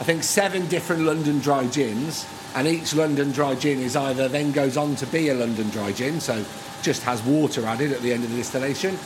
[0.02, 4.52] I think seven different London dry gins, and each London dry gin is either then
[4.52, 6.44] goes on to be a London dry gin, so
[6.82, 8.98] just has water added at the end of the distillation,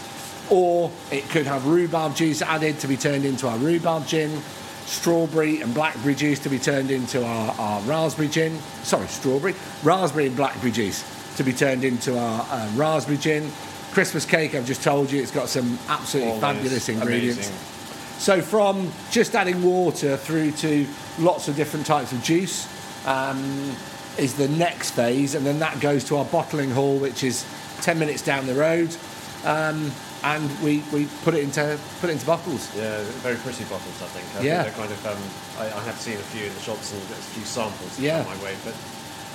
[0.49, 4.41] or it could have rhubarb juice added to be turned into our rhubarb gin,
[4.85, 9.53] strawberry and blackberry juice to be turned into our, our raspberry gin, sorry, strawberry,
[9.83, 11.03] raspberry and blackberry juice
[11.35, 13.51] to be turned into our uh, raspberry gin.
[13.91, 17.49] Christmas cake, I've just told you, it's got some absolutely those fabulous ingredients.
[17.49, 17.74] amazing-
[18.17, 20.87] So from just adding water through to
[21.19, 22.67] lots of different types of juice,
[23.07, 23.75] um,
[24.17, 27.45] is the next phase, and then that goes to our bottling hall, which is
[27.81, 28.95] 10 minutes down the road.
[29.43, 29.91] Um,
[30.23, 32.73] and we, we put it into put it into bottles.
[32.75, 34.25] Yeah, very pretty bottles, I think.
[34.41, 34.63] I Yeah.
[34.63, 35.05] think they're kind of.
[35.05, 38.23] Um, I, I have seen a few in the shops and a few samples Yeah.
[38.23, 38.55] come my way.
[38.65, 38.73] But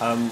[0.02, 0.30] um,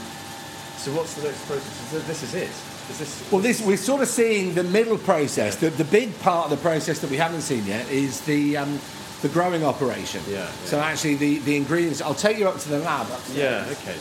[0.79, 2.07] so, what's the next process?
[2.09, 2.51] This is it.
[2.97, 3.29] This?
[3.31, 5.57] Well, this we're sort of seeing the middle process.
[5.57, 8.81] The, the big part of the process that we haven't seen yet is the um,
[9.23, 10.23] the growing operation.
[10.27, 10.51] Yeah, yeah.
[10.65, 12.01] So actually, the, the ingredients.
[12.01, 13.07] I'll take you up to the lab.
[13.35, 13.67] Yeah.
[13.71, 13.97] Okay.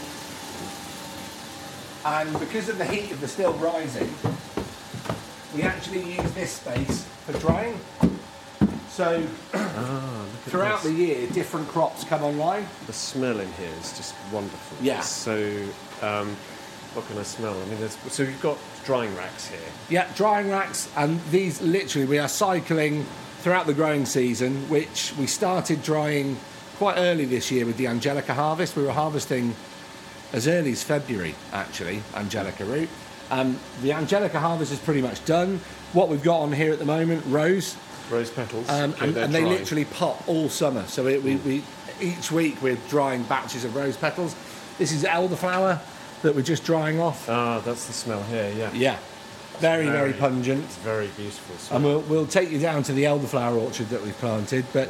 [2.05, 4.09] And because of the heat of the still rising,
[5.53, 7.77] we actually use this space for drying.
[8.89, 9.21] So
[9.53, 12.65] Ah, throughout the year, different crops come online.
[12.87, 14.77] The smell in here is just wonderful.
[14.81, 15.01] Yeah.
[15.01, 15.67] So.
[16.01, 16.37] Um,
[16.93, 17.53] what can I smell?
[17.53, 19.59] I mean, there's, so you've got drying racks here.
[19.89, 23.05] Yeah, drying racks, and these literally we are cycling
[23.39, 26.37] throughout the growing season, which we started drying
[26.77, 28.75] quite early this year with the Angelica harvest.
[28.75, 29.55] We were harvesting
[30.33, 32.89] as early as February, actually, Angelica root.
[33.29, 35.59] Um, the Angelica harvest is pretty much done.
[35.93, 37.75] What we've got on here at the moment, rose,
[38.09, 38.69] Rose petals.
[38.69, 40.85] um, okay, and, and they literally pop all summer.
[40.87, 41.63] So it, we, we
[42.01, 44.35] each week we're drying batches of rose petals.
[44.77, 45.81] This is elderflower
[46.21, 47.29] that we're just drying off.
[47.29, 48.51] Ah, that's the smell here.
[48.57, 48.71] Yeah.
[48.73, 48.97] Yeah,
[49.59, 50.63] very very Very- pungent.
[50.65, 51.55] It's very beautiful.
[51.57, 51.75] Smell.
[51.77, 54.65] And we'll, we'll take you down to the elderflower orchard that we've planted.
[54.73, 54.89] But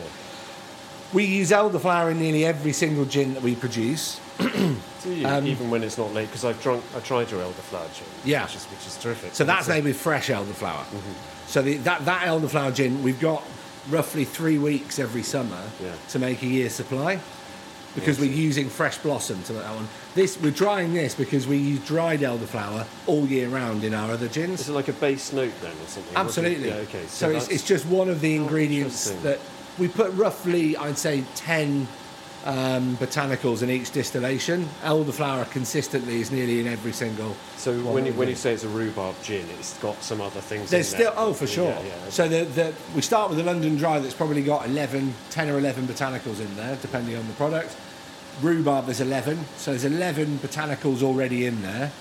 [1.13, 4.19] we use elderflower in nearly every single gin that we produce.
[4.39, 4.77] Do
[5.13, 5.25] you?
[5.27, 8.07] um, Even when it's not late, because I've drunk, I tried your elderflower gin.
[8.25, 8.43] Yeah.
[8.43, 9.33] Which is, which is terrific.
[9.33, 10.83] So that's made with fresh elderflower.
[10.83, 11.47] Mm-hmm.
[11.47, 13.41] So the, that, that elderflower gin, we've got
[13.89, 15.93] roughly three weeks every summer Yeah.
[16.09, 17.19] to make a year's supply
[17.99, 19.87] because we're using fresh blossom to that one.
[20.13, 24.27] This We're drying this because we use dried elderflower all year round in our other
[24.27, 24.61] gins.
[24.61, 26.15] Is it like a base note then, or something?
[26.15, 26.69] Absolutely.
[26.69, 26.75] Yeah.
[26.75, 27.05] Okay.
[27.07, 29.39] So, it's, it's just one of the ingredients that
[29.79, 31.87] we put roughly, I'd say, 10
[32.45, 34.67] um, botanicals in each distillation.
[34.83, 37.35] Elderflower consistently is nearly in every single.
[37.57, 40.69] So when you, when you say it's a rhubarb gin, it's got some other things.
[40.69, 41.13] There's in there.
[41.15, 41.71] oh, for sure.
[41.71, 42.09] Yeah, yeah.
[42.09, 45.57] So the, the, we start with the London Dry that's probably got 11, 10 or
[45.57, 47.75] 11 botanicals in there, depending on the product.
[48.41, 49.45] Rhubarb, there's 11.
[49.57, 51.91] So there's 11 botanicals already in there.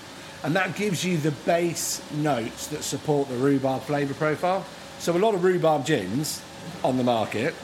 [0.43, 4.65] And that gives you the base notes that support the rhubarb flavour profile.
[4.99, 6.41] So a lot of rhubarb gins
[6.83, 7.55] on the market,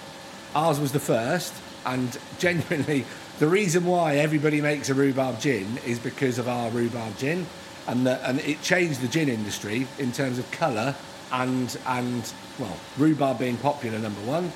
[0.56, 1.54] ours was the first.
[1.86, 3.06] And genuinely,
[3.40, 7.46] the reason why everybody makes a rhubarb gin is because of our rhubarb gin.
[7.88, 10.96] And, the, and it changed the gin industry in terms of colour
[11.32, 14.52] and, and, well, rhubarb being popular, number one,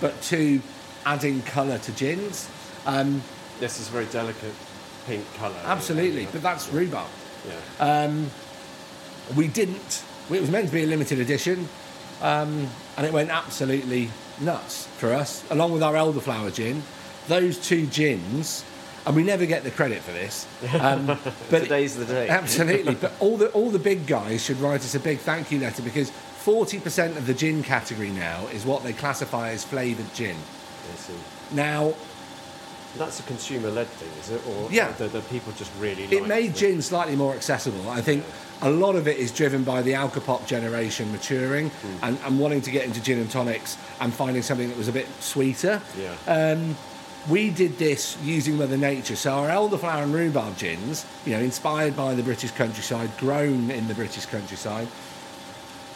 [0.00, 0.60] but two,
[1.04, 2.48] adding colour to gins.
[2.86, 3.22] Um,
[3.60, 4.54] This is a very delicate
[5.06, 5.56] pink colour.
[5.64, 7.08] absolutely, but that's rhubarb.
[7.46, 8.16] Yeah.
[9.36, 11.68] We didn't, it was meant to be a limited edition,
[12.22, 12.66] um,
[12.96, 14.08] and it went absolutely
[14.40, 16.82] nuts for us, along with our elderflower gin.
[17.28, 18.64] Those two gins,
[19.06, 20.46] and we never get the credit for this.
[20.80, 21.06] Um,
[21.50, 22.28] but Today's the day.
[22.28, 25.58] Absolutely, but all the all the big guys should write us a big thank you
[25.60, 30.12] letter because forty percent of the gin category now is what they classify as flavoured
[30.14, 30.36] gin.
[30.36, 31.12] I see.
[31.52, 31.92] Now,
[32.96, 34.46] That's a consumer-led thing, is it?
[34.48, 34.92] Or Yeah.
[34.92, 37.88] the, the people just really it made the- gin slightly more accessible.
[37.90, 38.24] I think
[38.62, 41.86] a lot of it is driven by the alcopop generation maturing Hmm.
[42.04, 44.92] and, and wanting to get into gin and tonics and finding something that was a
[44.92, 45.80] bit sweeter.
[45.96, 46.14] Yeah.
[46.26, 46.76] Um,
[47.28, 49.16] we did this using Mother Nature.
[49.16, 53.86] So our elderflower and rhubarb gins, you know, inspired by the British countryside, grown in
[53.86, 54.88] the British countryside.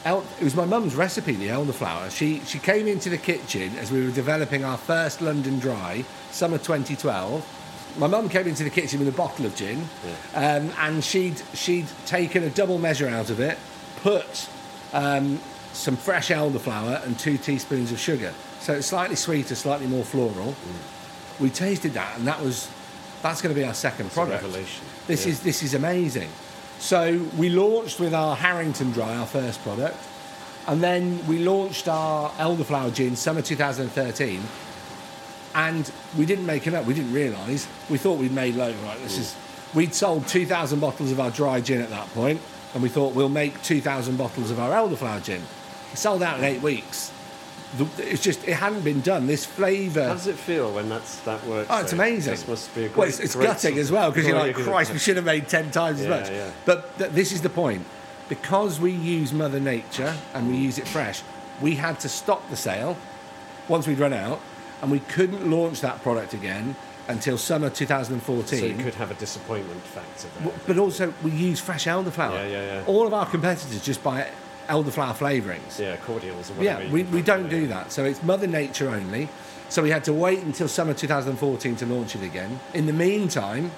[0.05, 2.11] El- it was my mum's recipe, the elderflower.
[2.11, 6.59] She she came into the kitchen as we were developing our first London Dry, summer
[6.59, 7.45] 2012.
[7.99, 9.87] My mum came into the kitchen with a bottle of gin,
[10.35, 13.59] um, and she'd she'd taken a double measure out of it,
[14.03, 14.49] put
[14.93, 15.39] um,
[15.73, 18.33] some fresh elderflower and two teaspoons of sugar.
[18.61, 20.55] So it's slightly sweeter, slightly more floral.
[21.39, 22.69] We tasted that, and that was
[23.23, 24.43] that's going to be our second a product.
[24.43, 24.85] revelation.
[25.07, 25.33] This Yeah.
[25.33, 26.29] is this is amazing.
[26.83, 29.97] So we launched with our Harrington Dry, our first product,
[30.67, 34.43] and then we launched our elderflower gin summer 2013.
[35.55, 36.85] And we didn't make enough.
[36.85, 37.69] We didn't realise.
[37.89, 38.77] We thought we'd made loads.
[38.79, 39.37] Right, this is.
[39.75, 42.41] We'd sold 2,000 bottles of our dry gin at that point,
[42.75, 45.43] and we thought we'll make 2,000 bottles of our elderflower gin.
[45.93, 47.13] It sold out in eight weeks.
[47.79, 49.27] The- It's just it hadn't been done.
[49.27, 50.05] This flavour.
[50.09, 51.69] How does it feel when that's that works?
[51.71, 52.33] Oh, it's amazing.
[52.33, 52.97] This must be a great.
[52.97, 55.49] well, it's, it's great gutting as well because you're like, Christ, we should have made
[55.49, 56.31] ten times as much.
[56.31, 56.51] yeah.
[56.67, 57.85] But th- this is the point.
[58.29, 61.23] Because we use Mother Nature and we use it fresh,
[61.61, 62.97] we had to stop the sale
[63.69, 64.41] once we'd run out,
[64.81, 66.75] and we couldn't launch that product again
[67.09, 68.59] until summer 2014.
[68.61, 70.45] So you could have a disappointment factor there.
[70.45, 72.35] W- But also, we use fresh elderflower.
[72.35, 72.85] Yeah, yeah, yeah.
[72.87, 74.29] All of our competitors just buy
[74.69, 75.79] elderflower flavourings.
[75.79, 76.93] yeah, cordials or Yeah, whatever.
[76.93, 77.93] we, we don't do that.
[77.93, 79.29] So it's Mother Nature only.
[79.69, 82.61] So we had to wait until summer 2014 to launch it again.
[82.75, 83.71] In the meantime,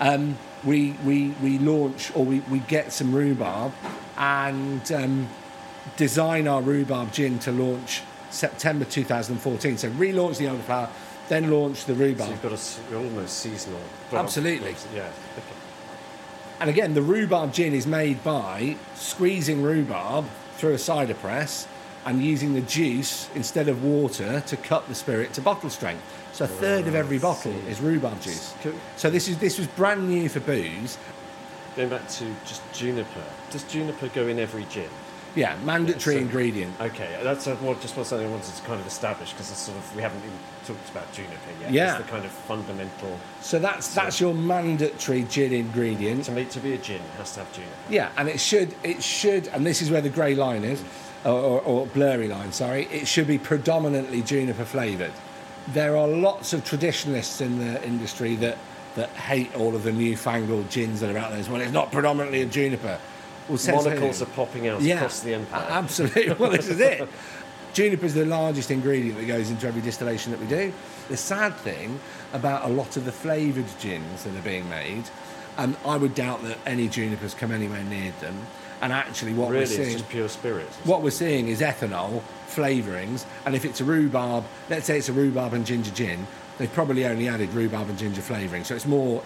[0.00, 3.72] um, we, we, we launch or we, we get some rhubarb
[4.16, 5.28] and um,
[5.96, 9.78] design our rhubarb gin to launch September 2014.
[9.78, 10.88] So relaunch the elderflower,
[11.28, 12.28] then launch the rhubarb.
[12.28, 13.80] So you've got a almost seasonal.
[14.12, 14.74] Absolutely.
[14.94, 15.08] Yeah.
[16.60, 21.66] And again, the rhubarb gin is made by squeezing rhubarb through a cider press
[22.04, 26.02] and using the juice instead of water to cut the spirit to bottle strength.
[26.32, 28.54] So a third of every bottle is rhubarb juice.
[28.96, 30.98] So this is this was brand new for booze.
[31.76, 33.24] Going back to just juniper.
[33.50, 34.90] Does juniper go in every gin?
[35.34, 36.80] Yeah, mandatory so- ingredient.
[36.80, 39.60] Okay, that's a, well, just what something I wanted to kind of establish because it's
[39.60, 41.72] sort of we haven't even talked about juniper yet.
[41.72, 41.96] Yeah.
[41.96, 43.18] it's the kind of fundamental.
[43.40, 46.24] So that's that's your mandatory gin ingredient.
[46.24, 47.72] To make to be a gin, it has to have juniper.
[47.88, 50.82] Yeah, and it should it should, and this is where the grey line is,
[51.24, 52.52] or, or, or blurry line.
[52.52, 55.12] Sorry, it should be predominantly juniper flavoured.
[55.68, 58.58] There are lots of traditionalists in the industry that
[58.96, 61.38] that hate all of the newfangled gins that are out there.
[61.38, 62.98] as Well, it's not predominantly a juniper.
[63.50, 65.66] Well, Monocles are popping out yeah, across the empire.
[65.68, 66.34] Absolutely.
[66.38, 67.08] Well, this is it.
[67.72, 70.72] Juniper is the largest ingredient that goes into every distillation that we do.
[71.08, 72.00] The sad thing
[72.32, 75.04] about a lot of the flavoured gins that are being made,
[75.56, 78.36] and I would doubt that any junipers come anywhere near them.
[78.82, 80.66] And actually, what really, we're seeing, it's just pure spirit.
[80.84, 85.12] what we're seeing is ethanol flavourings, and if it's a rhubarb, let's say it's a
[85.12, 86.26] rhubarb and ginger gin,
[86.58, 88.64] they've probably only added rhubarb and ginger flavouring.
[88.64, 89.22] So it's more,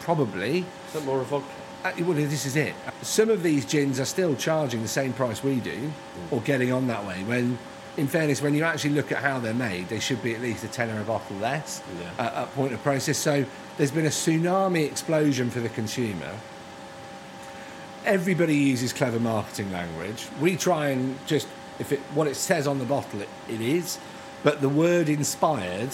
[0.00, 1.48] probably, Is that more a vodka?
[1.84, 2.74] Uh, well, this is it.
[3.02, 5.92] Some of these gins are still charging the same price we do,
[6.30, 7.22] or getting on that way.
[7.24, 7.58] When,
[7.96, 10.64] in fairness, when you actually look at how they're made, they should be at least
[10.64, 12.26] a tenner a bottle less Yeah.
[12.26, 13.18] at, at point of process.
[13.18, 13.44] So
[13.76, 16.30] there's been a tsunami explosion for the consumer.
[18.04, 20.26] Everybody uses clever marketing language.
[20.40, 21.46] We try and just,
[21.78, 23.98] if it what it says on the bottle, it, it is,
[24.42, 25.90] but the word inspired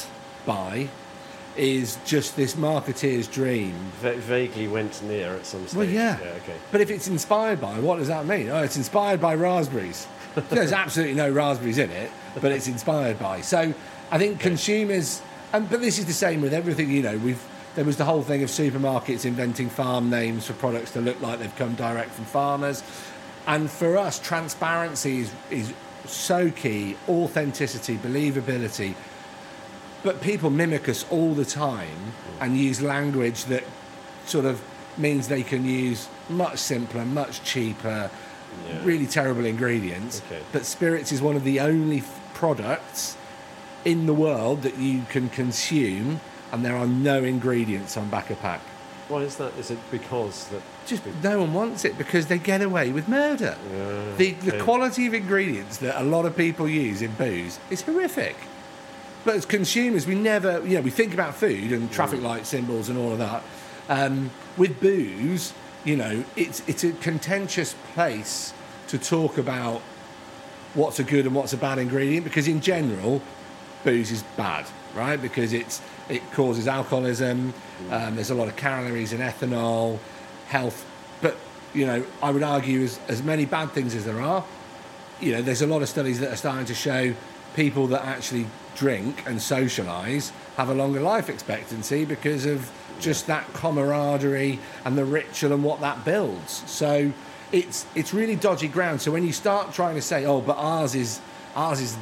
[0.47, 0.89] by
[1.59, 5.77] is just this marketeer's dream Va- vaguely went near at some stage.
[5.77, 6.19] well, yeah.
[6.43, 6.57] okay.
[6.71, 8.49] But if it's inspired by, what does that mean?
[8.49, 10.07] Oh, it's inspired by raspberries.
[10.51, 13.41] There's absolutely no raspberries in it, but it's inspired by.
[13.41, 13.75] So
[14.11, 15.21] I think consumers,
[15.53, 16.91] and but this is the same with everything.
[16.91, 17.43] You know, we've
[17.75, 21.39] there was the whole thing of supermarkets inventing farm names for products to look like
[21.39, 22.83] they've come direct from farmers,
[23.47, 25.73] and for us, transparency is is
[26.07, 26.97] so key.
[27.09, 28.95] Authenticity, believability.
[30.03, 33.65] But people mimic us all the time and use language that
[34.27, 34.61] sort of
[34.97, 38.11] means they can use much simpler, much cheaper,
[38.69, 38.79] Yeah.
[38.85, 40.23] really terrible ingredients.
[40.27, 40.41] Okay.
[40.53, 43.17] But spirits is one of the only f- products
[43.85, 46.21] in the world that you can consume,
[46.53, 48.61] and there are no ingredients on back of pack.
[49.09, 49.53] Why is that?
[49.59, 53.57] Is it because that Just no one wants it because they get away with murder.
[54.17, 54.59] the the okay.
[54.59, 58.37] quality of ingredients that a lot of people use in booze is horrific.
[59.25, 62.89] But as consumers, we never, you know, we think about food and traffic light symbols
[62.89, 63.43] and all of that.
[63.89, 65.53] Um, with booze,
[65.85, 68.53] you know, it's it's a contentious place
[68.89, 69.81] to talk about
[70.75, 73.23] what's a good and what's a bad ingredient because in general,
[73.85, 75.21] booze is bad, right?
[75.21, 77.55] Because it's it causes alcoholism.
[77.91, 79.99] Um, there's a lot of calories in ethanol,
[80.47, 80.87] health.
[81.21, 81.37] But
[81.75, 84.45] you know, I would argue as as many bad things as there are,
[85.21, 87.15] you know, there's a lot of studies that are starting to show
[87.59, 93.45] people that actually drink and socialise have a longer life expectancy because of just that
[93.53, 96.63] camaraderie and the ritual and what that builds.
[96.71, 97.13] So
[97.51, 99.01] it's it's really dodgy ground.
[99.01, 101.21] So when you start trying to say, oh, but ours is
[101.57, 101.97] ours is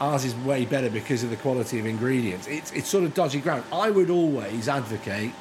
[0.00, 3.40] ours is way better because of the quality of ingredients, it's it's sort of dodgy
[3.40, 3.64] ground.
[3.72, 5.32] I would always advocate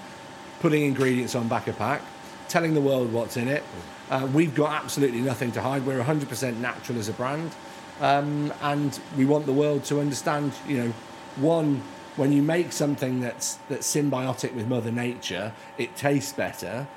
[0.61, 2.01] putting ingredients on back of pack,
[2.47, 3.61] telling the world what's in it.
[4.09, 5.85] Uh, we've got absolutely nothing to hide.
[5.85, 7.51] We're 100% natural as a brand,
[8.01, 10.53] um, and we want the world to understand.
[10.67, 10.93] You know,
[11.37, 11.81] one,
[12.15, 16.87] when you make something that's that's symbiotic with Mother Nature, it tastes better,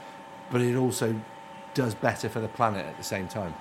[0.50, 1.20] but it also
[1.74, 3.54] does better for the planet at the same time.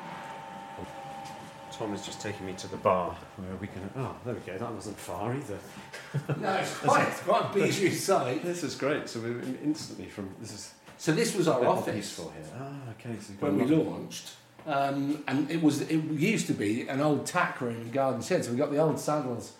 [1.72, 3.90] Tom is just taking me to the bar where we can.
[3.98, 4.58] Oh, there we go.
[4.58, 5.58] That wasn't far either.
[6.40, 8.42] No, it's quite, it's quite a bijou site.
[8.44, 9.10] This is great.
[9.10, 10.30] So we're instantly from.
[10.40, 11.96] This is So this was our a bit more office.
[11.96, 12.50] peaceful here.
[12.58, 13.20] Ah, okay.
[13.20, 14.32] So when we a launched.
[14.66, 18.44] Um, and it was it used to be an old tack room in Garden Shed,
[18.46, 19.54] so we got the old saddles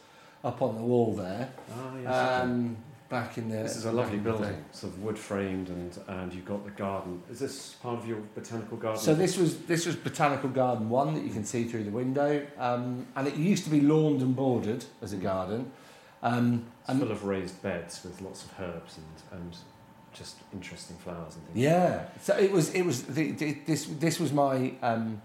[0.44, 1.50] up on the wall there.
[1.72, 2.42] Ah, yes.
[2.42, 4.58] Um, back in the this is a lovely building, day.
[4.72, 7.22] sort of wood framed, and and you've got the garden.
[7.30, 9.00] Is this part of your botanical garden?
[9.02, 12.46] So this was this was Botanical Garden One that you can see through the window,
[12.58, 15.72] um, and it used to be lawned and bordered as a garden.
[16.24, 19.56] Um, It's and full of raised beds with lots of herbs and and
[20.16, 21.58] just interesting flowers and things.
[21.58, 22.06] Yeah.
[22.22, 22.74] So it was.
[22.74, 23.04] It was.
[23.04, 23.86] The, the, this.
[23.86, 24.74] This was my.
[24.82, 25.22] Um,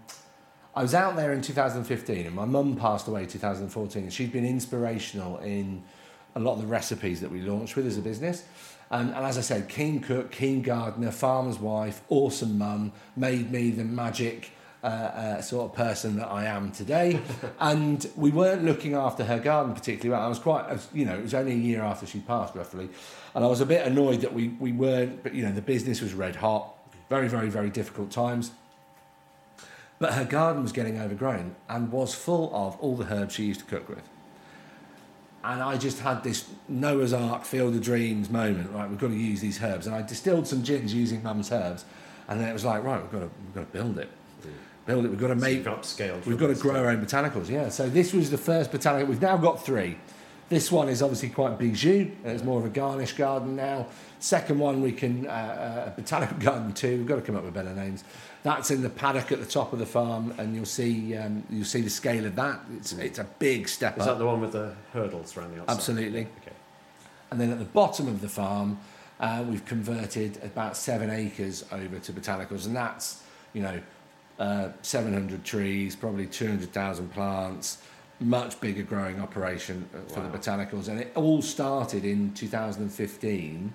[0.75, 4.03] I was out there in 2015, and my mum passed away in 2014.
[4.03, 5.83] And she'd been inspirational in
[6.35, 8.43] a lot of the recipes that we launched with as a business.
[8.89, 13.85] And as I said, keen cook, keen gardener, farmer's wife, awesome mum, made me the
[13.85, 14.51] magic
[14.83, 17.19] uh, uh, sort of person that I am today.
[17.59, 20.25] and we weren't looking after her garden particularly well.
[20.25, 22.89] I was quite, you know, it was only a year after she passed roughly.
[23.35, 26.01] And I was a bit annoyed that we, we weren't, but you know, the business
[26.01, 26.73] was red hot,
[27.09, 28.51] very, very, very difficult times.
[29.99, 33.59] But her garden was getting overgrown and was full of all the herbs she used
[33.59, 34.01] to cook with.
[35.43, 38.89] And I just had this Noah's Ark Field of Dreams moment, right?
[38.89, 39.85] We've got to use these herbs.
[39.85, 41.85] And I distilled some gins using mum's herbs.
[42.27, 44.09] And then it was like, right, we've got to, we've got to build it.
[44.95, 47.69] We've got to make you've upscaled We've got to grow our own botanicals, yeah.
[47.69, 49.07] So this was the first botanical.
[49.07, 49.97] We've now got three.
[50.49, 52.11] This one is obviously quite bijou.
[52.25, 53.87] and It's more of a garnish garden now.
[54.19, 56.97] Second one, we can uh, uh, botanical garden two.
[56.97, 58.03] We've got to come up with better names.
[58.43, 61.63] That's in the paddock at the top of the farm, and you'll see um, you'll
[61.63, 62.59] see the scale of that.
[62.75, 64.07] It's it's a big step Is up.
[64.15, 65.73] that the one with the hurdles around the outside?
[65.75, 66.21] Absolutely.
[66.21, 66.55] Okay.
[67.29, 68.77] And then at the bottom of the farm,
[69.21, 73.23] uh, we've converted about seven acres over to botanicals, and that's
[73.53, 73.79] you know
[74.41, 77.77] uh, 700 trees, probably 200,000 plants,
[78.19, 83.73] much bigger growing operation for the botanicals, and it all started in 2015.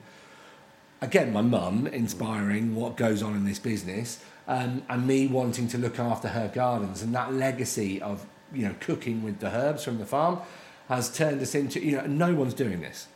[1.03, 5.79] Again, my mum inspiring what goes on in this business, um, and me wanting to
[5.79, 9.99] look after her gardens, and that legacy of you know cooking with the herbs from
[9.99, 10.41] the farm
[10.89, 13.07] has turned us into you know no one's doing this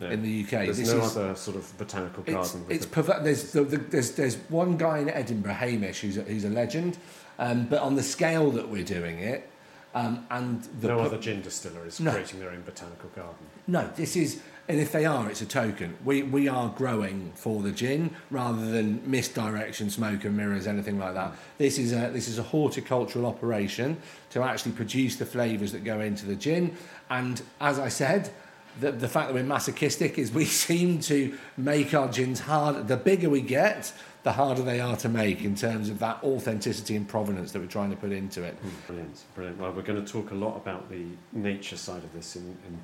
[0.00, 0.08] No.
[0.08, 0.50] in the UK.
[0.64, 2.66] There's this no is, other sort of botanical garden.
[2.66, 6.22] with it's perver- there's, the, the, there's there's one guy in Edinburgh, Hamish, who's a,
[6.22, 6.96] who's a legend,
[7.38, 9.48] um, but on the scale that we're doing it,
[9.94, 12.12] um, and the no pu- other gin distiller is No.
[12.12, 13.34] creating their own botanical garden.
[13.66, 15.96] no, this is, and if they are, it's a token.
[16.04, 21.12] We we are growing for the gin rather than misdirection, smoke and mirrors, anything like
[21.14, 21.32] that.
[21.58, 23.98] This is a this is a horticultural operation
[24.30, 26.74] to actually produce the flavours that go into the gin.
[27.10, 28.30] And as I said,
[28.78, 32.88] the the fact that we're masochistic is we seem to make our gins hard.
[32.88, 33.92] The bigger we get,
[34.22, 37.66] the harder they are to make in terms of that authenticity and provenance that we're
[37.66, 38.54] trying to put into it.
[38.54, 39.58] Hmm, brilliant, brilliant.
[39.58, 42.78] Well, we're going to talk a lot about the nature side of this in, in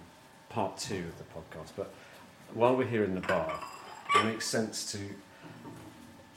[0.48, 1.72] part two of the podcast.
[1.76, 1.92] But
[2.54, 3.60] while we're here in the bar,
[4.14, 4.98] it makes sense to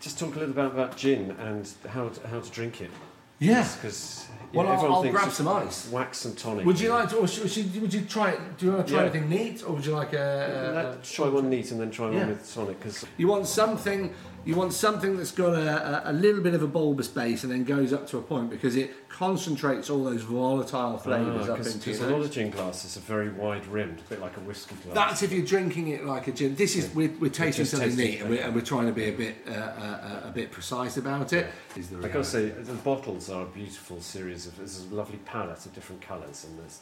[0.02, 2.92] just talk a little bit about gin and how to, how to drink it.
[3.40, 3.68] Yeah.
[3.76, 5.88] because Well, I'll- I'll grab some ice.
[5.92, 6.66] wax and tonic.
[6.66, 8.58] Would you like to, or should, should, would you try it?
[8.58, 9.10] Do you want to try Yeah.
[9.10, 10.18] anything neat, or would you like a?
[10.18, 12.20] a- Let's try one neat and then try Yeah.
[12.22, 14.12] one with tonic because You want something.
[14.46, 17.64] You want something that's got a, a, little bit of a bulbous base and then
[17.64, 22.00] goes up to a point because it concentrates all those volatile flavours up into because
[22.00, 24.96] a lot of gin glasses are very wide rimmed, a bit like a whiskey glass.
[24.96, 26.56] That's if you're drinking it like a gin.
[26.56, 29.10] This is we're, we're tasting something tasting neat, and we're, and we're trying to be
[29.10, 31.48] a bit uh, uh, a bit precise about it.
[31.76, 34.58] Is the I gotta say, the bottles are a beautiful series of.
[34.58, 36.80] There's a lovely palette of different colours, and there's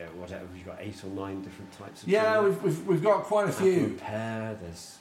[0.00, 2.08] uh, whatever you've got eight or nine different types of.
[2.08, 2.44] Yeah, gin.
[2.44, 3.98] we've, we've, we've got quite a Apple few.
[4.00, 4.56] pear.
[4.60, 4.98] There's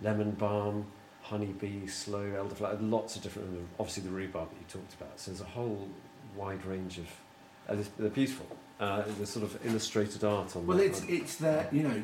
[0.00, 0.86] lemon balm,
[1.28, 2.78] honeybee, sloe elderflower.
[2.80, 3.48] Lots of different.
[3.78, 5.18] Obviously, the rhubarb that you talked about.
[5.20, 5.88] So there's a whole
[6.36, 7.06] wide range of.
[7.68, 8.46] Uh, they're- beautiful.
[8.80, 10.64] Uh, the sort of illustrated art on.
[10.64, 12.00] Well, the- it's it's the you know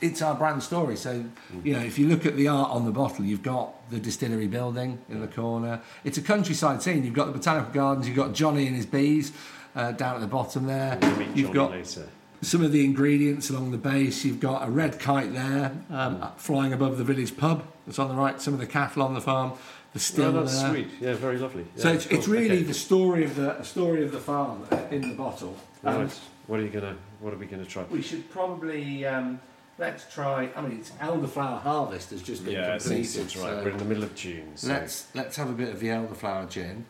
[0.00, 0.96] it's our brand story.
[0.96, 1.22] So
[1.62, 4.46] you know if you look at the art on the bottle, you've got the distillery
[4.48, 5.82] building in the corner.
[6.04, 7.04] It's a countryside scene.
[7.04, 8.06] You've got the botanical gardens.
[8.08, 9.30] You've got Johnny and his bees
[9.74, 10.98] uh, down at the bottom there.
[11.02, 12.08] We'll You've got later.
[12.46, 14.24] Some of the ingredients along the base.
[14.24, 18.14] You've got a red kite there um, flying above the village pub that's on the
[18.14, 18.40] right.
[18.40, 19.52] Some of the cattle on the farm.
[19.92, 20.70] The still Oh, that's there.
[20.70, 20.88] sweet.
[21.00, 21.66] Yeah, very lovely.
[21.76, 22.18] So it's, cool.
[22.18, 22.62] it's really Okay.
[22.64, 25.56] the story of the story of the farm in the bottle.
[25.84, 26.20] Um, Right.
[26.46, 26.96] What are you gonna?
[27.20, 27.82] What are we gonna try?
[27.90, 29.40] We should probably um,
[29.78, 30.50] let's try.
[30.54, 33.02] I mean, it's elderflower harvest has just been Yeah, it's completed.
[33.26, 33.54] decent, right?
[33.58, 34.52] so We're in the middle of June.
[34.54, 34.68] So.
[34.68, 36.84] let's let's have a bit of the elderflower gin.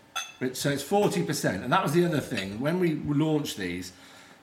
[0.53, 3.93] So it's forty percent, and that was the other thing when we launched these.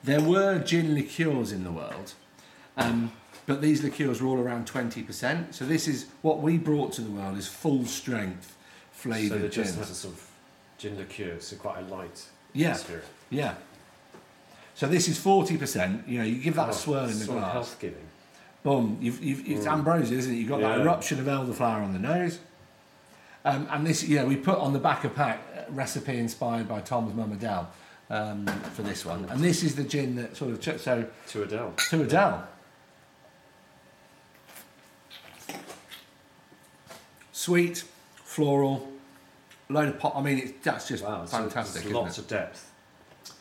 [0.03, 2.13] There were gin liqueurs in the world,
[2.77, 3.11] um,
[3.45, 5.55] but these liqueurs were all around twenty percent.
[5.55, 8.55] So this is what we brought to the world is full strength
[9.01, 9.79] so they flavoured just gin.
[9.79, 10.29] has a sort of
[10.77, 12.73] gin liqueur, so quite a light Yeah.
[12.73, 13.05] spirit.
[13.29, 13.55] Yeah.
[14.75, 16.07] So this is forty percent.
[16.07, 17.53] You know, you give that a swirl in the glass.
[17.53, 18.07] health giving.
[18.63, 20.37] Boom, you've, you've, it's ambrosia, isn't it?
[20.37, 22.39] You've got that eruption of elderflower on the nose.
[23.43, 26.65] Um, and this, you know, we put on the back of pack uh, recipe inspired
[26.69, 27.69] by Tom's mum Adele
[28.09, 29.25] um, for this one.
[29.25, 31.73] And this is the gin that sort of, so To Adele.
[31.89, 32.47] to Adele.
[37.31, 37.83] Sweet,
[38.15, 38.87] floral,
[39.69, 40.13] load of pot.
[40.15, 41.81] I mean, it's, that's just Wow, fantastic.
[41.85, 42.71] isn't lots of depth.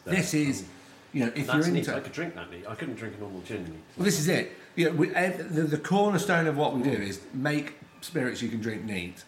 [0.04, 0.14] there.
[0.16, 0.64] This is,
[1.12, 1.80] you know, if That's you're neat.
[1.80, 2.64] into I could drink that neat.
[2.68, 3.74] I couldn't drink a normal gin neat.
[3.96, 4.52] Well, this is it.
[4.74, 8.60] You know, we, the, the cornerstone of what we do is make spirits you can
[8.60, 9.22] drink neat,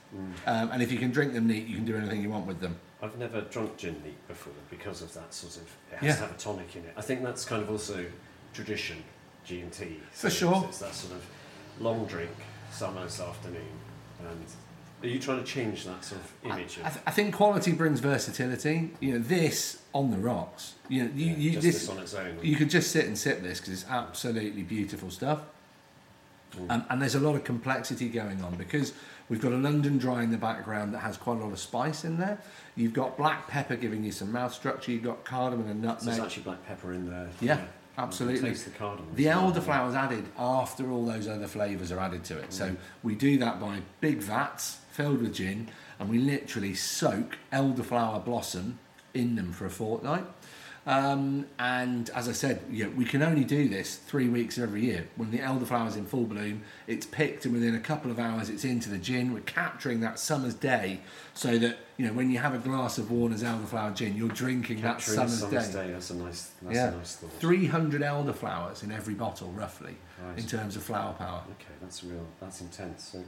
[0.46, 2.60] um, and if you can drink them neat, you can do anything you want with
[2.60, 2.76] them.
[3.04, 5.62] I've never drunk gin neat before because of that sort of.
[5.92, 6.14] It has Yeah.
[6.14, 6.94] to have a tonic in it.
[6.96, 8.06] I think that's kind of also
[8.54, 9.04] tradition.
[9.44, 10.00] G and T.
[10.12, 10.64] For sure.
[10.68, 11.22] It's that sort of
[11.78, 12.30] long drink,
[12.72, 13.78] summer's afternoon,
[14.20, 14.46] and
[15.02, 16.78] are you trying to change that sort of image?
[16.82, 18.92] I, of, th- I think quality brings versatility.
[19.00, 20.76] You know, this on the rocks.
[20.88, 22.38] You know, you, Yeah, you just this, this on its own.
[22.42, 25.40] You could just sit and sip this because it's absolutely beautiful stuff.
[26.56, 26.70] Mm.
[26.70, 28.94] Um, and there's a lot of complexity going on because
[29.28, 32.04] we've got a London dry in the background that has quite a lot of spice
[32.04, 32.38] in there.
[32.76, 34.92] You've got black pepper giving you some mouth structure.
[34.92, 36.06] You've got cardamom and so nutmeg.
[36.06, 37.28] there's actually black pepper in there.
[37.40, 37.68] Yeah, can
[37.98, 38.50] absolutely.
[38.50, 39.14] taste the cardamom.
[39.14, 39.52] The as well.
[39.52, 42.50] elderflower's added after all those other flavours are added to it.
[42.50, 42.52] Mm.
[42.52, 45.68] So we do that by big vats filled with gin,
[45.98, 48.78] and we literally soak elderflower blossom
[49.12, 50.24] in them for a fortnight.
[50.86, 54.82] Um, and as I said, you know, we can only do this three weeks every
[54.84, 55.08] year.
[55.16, 58.64] When the elderflower's in full bloom, it's picked, and within a couple of hours, it's
[58.64, 59.32] into the gin.
[59.32, 61.00] We're capturing that summer's day,
[61.32, 64.82] so that you know when you have a glass of Warner's elderflower gin, you're drinking
[64.82, 65.90] Capturing that summer's, summer's day.
[65.92, 66.50] That's a nice.
[66.60, 67.32] That's yeah, a nice thought.
[67.40, 70.38] 300 elderflowers in every bottle, roughly, Right.
[70.38, 71.42] in terms of flower power.
[71.52, 72.26] Okay, that's real.
[72.40, 73.04] That's intense.
[73.12, 73.24] So,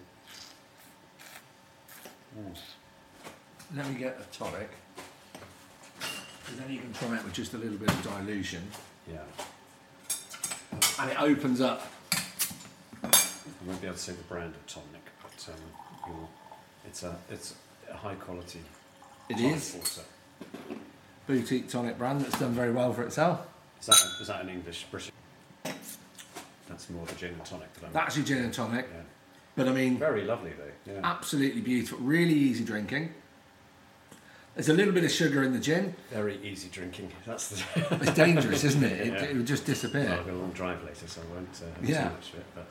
[3.74, 4.68] Let me get a tonic.
[6.46, 8.62] Because then you can try it with just a little bit of dilution.
[9.10, 9.18] yeah,
[11.00, 11.86] And it opens up.
[13.02, 13.08] I
[13.66, 16.26] won't be able to say the brand of tonic, but um,
[16.86, 17.54] it's a it's
[17.90, 18.60] a high quality.
[19.28, 19.74] It tonic is.
[19.74, 20.06] water.
[21.26, 23.40] Boutique tonic brand that's done very well for itself.
[23.80, 25.10] Is that is that an English British?
[26.68, 27.72] That's more the gin and tonic.
[27.74, 28.86] That I'm, That's your gin and tonic.
[28.92, 29.00] yeah.
[29.56, 30.92] But I mean, Very lovely though.
[30.92, 31.00] Yeah.
[31.02, 31.98] absolutely beautiful.
[31.98, 33.12] Really easy drinking.
[34.56, 35.94] There's a little bit of sugar in the gin.
[36.10, 37.12] Very easy drinking.
[37.26, 37.96] That's the.
[38.02, 39.00] It's dangerous, isn't it?
[39.00, 39.22] It, Yeah.
[39.24, 40.10] it would just disappear.
[40.10, 42.08] I've got a long drive later, so I won't uh, have Yeah.
[42.08, 42.46] too much of it.
[42.54, 42.66] But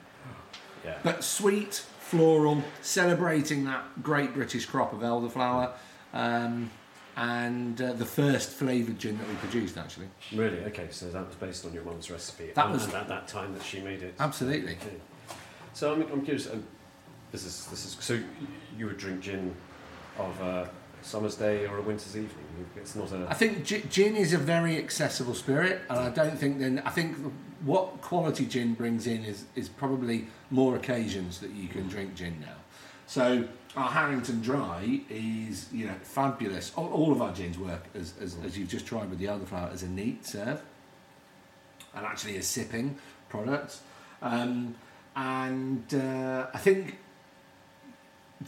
[0.83, 5.73] yeah, But sweet, floral, celebrating that great British crop of elderflower.
[6.13, 6.71] Um,
[7.17, 10.07] and uh, the first flavoured gin that we produced, actually.
[10.33, 10.87] really, okay.
[10.89, 12.51] So that was based on your mum's recipe.
[12.55, 14.15] That was- at that time that she made it.
[14.19, 14.71] Absolutely.
[14.73, 14.97] Okay.
[15.73, 16.47] So I'm, I'm curious.
[16.49, 16.63] Um,
[17.31, 18.19] this is this is so
[18.77, 19.53] you would drink gin
[20.17, 20.69] of a
[21.05, 22.45] summer's day or a winter's evening.
[22.75, 23.27] It's not a.
[23.29, 27.15] I think gin is a very accessible spirit, and I don't think then I think
[27.63, 32.39] what quality gin brings in is is probably more occasions that you can drink gin
[32.39, 32.55] now.
[33.07, 36.71] So our Harrington Dry is you know fabulous.
[36.75, 39.71] All, all of our gins work as, as, as you've just tried with the elderflower
[39.71, 40.61] as a neat serve,
[41.93, 42.97] and actually a sipping
[43.29, 43.77] product.
[44.21, 44.75] Um,
[45.15, 46.97] and uh, I think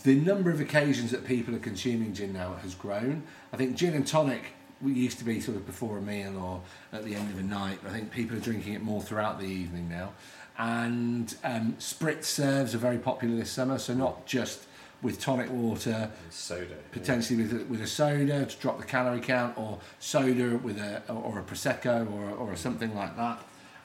[0.04, 3.24] the number of occasions that people are consuming gin now has grown.
[3.54, 4.44] I think gin and tonic
[4.86, 6.62] used to be sort of before a meal or
[6.94, 7.80] at the end of a night.
[7.86, 10.14] I think people are drinking it more throughout the evening now.
[10.58, 14.66] And um, spritz serves are very popular this summer, so not just
[15.02, 16.66] with tonic water, soda.
[16.70, 16.76] yeah.
[16.92, 21.04] potentially with a, with a soda to drop the calorie count, or soda with a
[21.12, 23.40] or a prosecco or or something like that.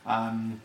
[0.06, 0.62] Um,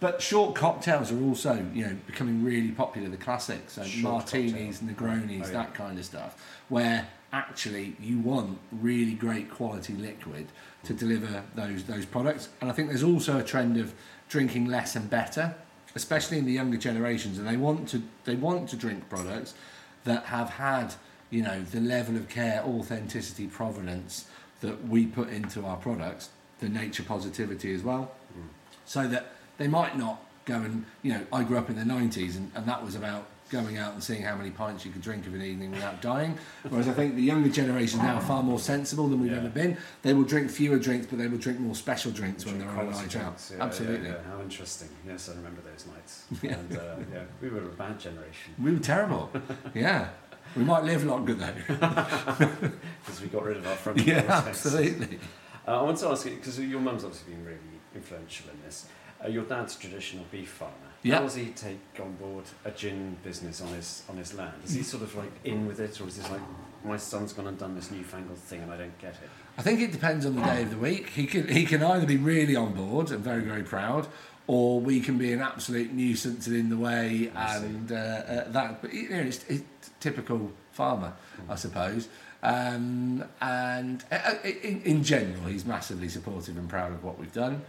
[0.00, 3.08] but short cocktails are also you know becoming really popular.
[3.08, 5.52] The classics, so Short martinis, Negronis, Oh, yeah.
[5.52, 10.46] that kind of stuff, where actually you want really great quality liquid
[10.84, 12.48] to deliver those those products.
[12.60, 13.94] And I think there's also a trend of
[14.28, 15.54] drinking less and better,
[15.94, 19.54] especially in the younger generations, and they want to they want to drink products
[20.04, 20.94] that have had
[21.30, 24.26] you know the level of care, authenticity, provenance
[24.60, 26.30] that we put into our products,
[26.60, 28.42] the nature positivity as well, mm.
[28.84, 32.36] so that they might not go and you know I grew up in the 90s
[32.36, 35.24] and, and that was about going out and seeing how many pints you could drink
[35.26, 36.36] of an evening without dying
[36.68, 39.38] whereas I think the younger generation now are far more sensible than we've Yeah.
[39.38, 42.58] ever been they will drink fewer drinks but they will drink more special drinks when
[42.58, 44.16] they're on a night out yeah, absolutely Yeah.
[44.28, 44.88] How interesting.
[45.06, 46.24] Yes, I remember those nights.
[46.42, 46.54] Yeah.
[46.54, 49.30] And uh, yeah, we were a bad generation we were terrible
[49.74, 50.08] yeah
[50.56, 53.98] we might live longer though because we got rid of our front.
[54.06, 55.18] yeah absolutely
[55.68, 57.58] Uh, I want to ask you because your mum's obviously been really
[57.94, 58.86] influential in this.
[59.26, 60.74] Uh, your dad's traditional beef farmer.
[61.02, 61.16] Yeah.
[61.16, 64.54] How does he take on board a gin business on his on his land?
[64.64, 66.40] Is he sort of like in with it, or is this like
[66.84, 69.30] my son's gone and done this newfangled thing and I don't get it?
[69.58, 71.10] I think it depends on the day of the week.
[71.10, 74.08] He can he can either be really on board and very very proud,
[74.46, 78.82] or we can be an absolute nuisance and in the way, and uh, uh, that.
[78.82, 81.12] But you know, it's, it's typical farmer,
[81.48, 82.08] I suppose.
[82.42, 87.32] Um, and uh, uh, in, in general, he's massively supportive and proud of what we've
[87.32, 87.62] done.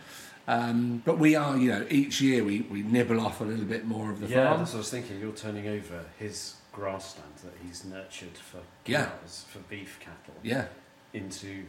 [0.48, 3.86] Um, but we are, you know, each year we, we nibble off a little bit
[3.86, 4.62] more of the yeah, farm.
[4.62, 5.20] what I was thinking.
[5.20, 9.08] You're turning over his grassland that he's nurtured for Yeah.
[9.08, 10.68] cows, for beef cattle, Yeah.
[11.14, 11.64] into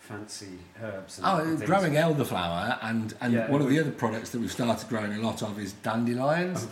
[0.00, 1.18] fancy herbs.
[1.18, 1.62] And Oh, things.
[1.62, 5.20] growing elderflower, and and Yeah, one of the other products that we've started growing a
[5.20, 6.64] lot of is dandelions.
[6.64, 6.68] As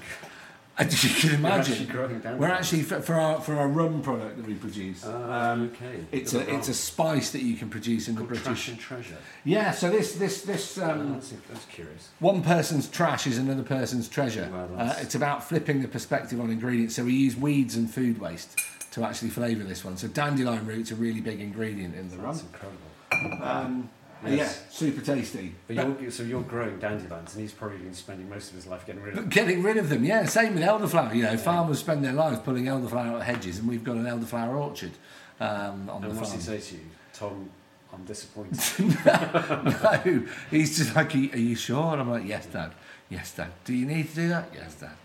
[0.91, 2.41] you can imagine, actually growing dandelions.
[2.41, 5.05] we're actually for, for our for our rum product that we produce.
[5.05, 6.05] Um, okay.
[6.13, 8.45] it's a it's a spice that you can produce in the British.
[8.45, 9.17] trash and treasure.
[9.45, 12.09] Yeah, so this this this Oh, um, that's, that's curious.
[12.21, 14.49] one person's trash is another person's treasure.
[14.53, 16.95] Well, uh, it's about flipping the perspective on ingredients.
[16.97, 18.59] So we use weeds and food waste
[18.93, 19.97] to actually flavour this one.
[19.97, 22.49] So dandelion root's a really big ingredient in the That's rum.
[22.53, 23.45] incredible.
[23.45, 23.91] Um,
[24.27, 24.37] Yes.
[24.37, 25.55] Yeah, super tasty.
[25.67, 28.87] But you're, so you're growing dandelions, and he's probably been spending most of his life
[28.87, 29.29] getting rid of them.
[29.29, 30.25] getting rid of them, yeah.
[30.27, 31.15] Same with elderflower.
[31.15, 34.05] You know, farmers spend their lives pulling elderflower out of hedges, and we've got an
[34.05, 34.93] elderflower orchard
[35.41, 36.81] um, on And the what's he say to you?
[37.13, 37.51] Tom,
[37.93, 38.59] I'm disappointed.
[39.07, 42.73] no, he's just like, "Are you sure?" And I'm like, "Yes, Dad.
[43.09, 43.51] Yes, Dad.
[43.65, 44.49] Do you need to do that?
[44.55, 44.97] Yes, Dad."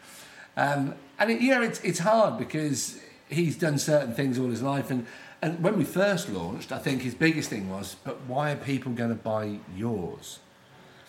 [0.56, 3.00] Um, and it, you know, it's it's hard because
[3.30, 5.06] he's done certain things all his life, and
[5.44, 8.92] and when we first launched, I think his biggest thing was, "But why are people
[8.94, 10.40] going to buy yours?"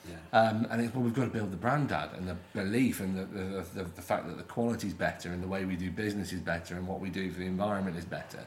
[0.09, 0.39] yeah.
[0.39, 3.17] Um, and it's well, we've got to build the brand, Dad, and the belief and
[3.17, 5.91] the, the, the, the fact that the quality is better and the way we do
[5.91, 8.47] business is better and what we do for the environment is better.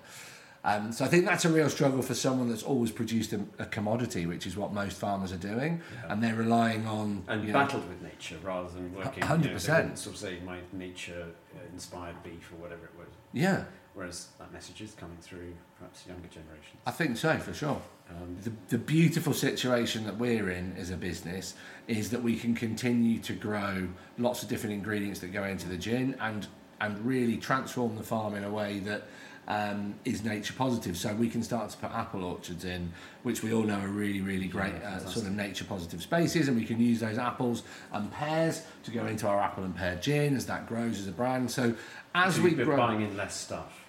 [0.63, 3.65] Um, so I think that's a real struggle for someone that's always produced a, a
[3.65, 7.59] commodity, which is what most farmers are doing, and they're relying on and you know,
[7.59, 9.23] battled with nature rather than working.
[9.23, 9.97] Hundred you know, percent.
[9.97, 13.07] sort of say my nature-inspired beef or whatever it was.
[13.31, 13.63] Yeah,
[13.97, 16.77] Whereas that message is coming through perhaps younger generations.
[16.85, 17.81] I think so for sure.
[18.11, 21.55] Um, The, the beautiful situation that we're in as a business
[21.87, 23.87] is that we can continue to grow
[24.19, 26.45] lots of different ingredients that go into the gin and
[26.79, 29.01] and really transform the farm in a way that
[29.47, 30.95] um, is nature positive.
[30.95, 32.93] So we can start to put apple orchards in,
[33.23, 36.47] which we all know are really, really great Yeah, uh, sort of nature positive spaces,
[36.47, 39.95] and we can use those apples and pears to go into our apple and pear
[39.95, 41.49] gin as that grows as a brand.
[41.49, 41.73] So
[42.13, 43.85] as so we grow, buying in less stuff.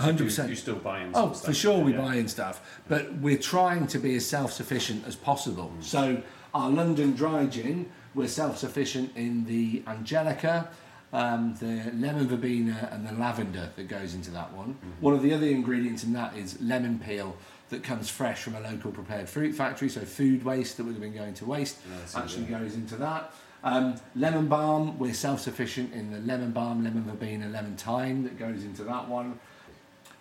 [0.00, 0.48] Um, you do- 100%.
[0.48, 1.10] You still buy in.
[1.14, 2.00] Oh, for sure, we yeah.
[2.00, 5.72] buy in stuff, but we're trying to be as self-sufficient as possible.
[5.78, 5.84] Mm.
[5.84, 6.22] So
[6.54, 10.68] our London dry gin, we're self-sufficient in the Angelica,
[11.12, 14.74] um, the lemon verbena, and the lavender that goes into that one.
[14.74, 14.90] Mm-hmm.
[15.00, 17.36] One of the other ingredients in that is lemon peel
[17.70, 19.88] that comes fresh from a local prepared fruit factory.
[19.88, 22.58] So food waste that would have been going to waste Yeah, I see, actually yeah.
[22.60, 23.32] goes into that.
[23.64, 28.64] Um, lemon balm, we're self-sufficient in the lemon balm, lemon verbena, lemon thyme that goes
[28.64, 29.38] into that one.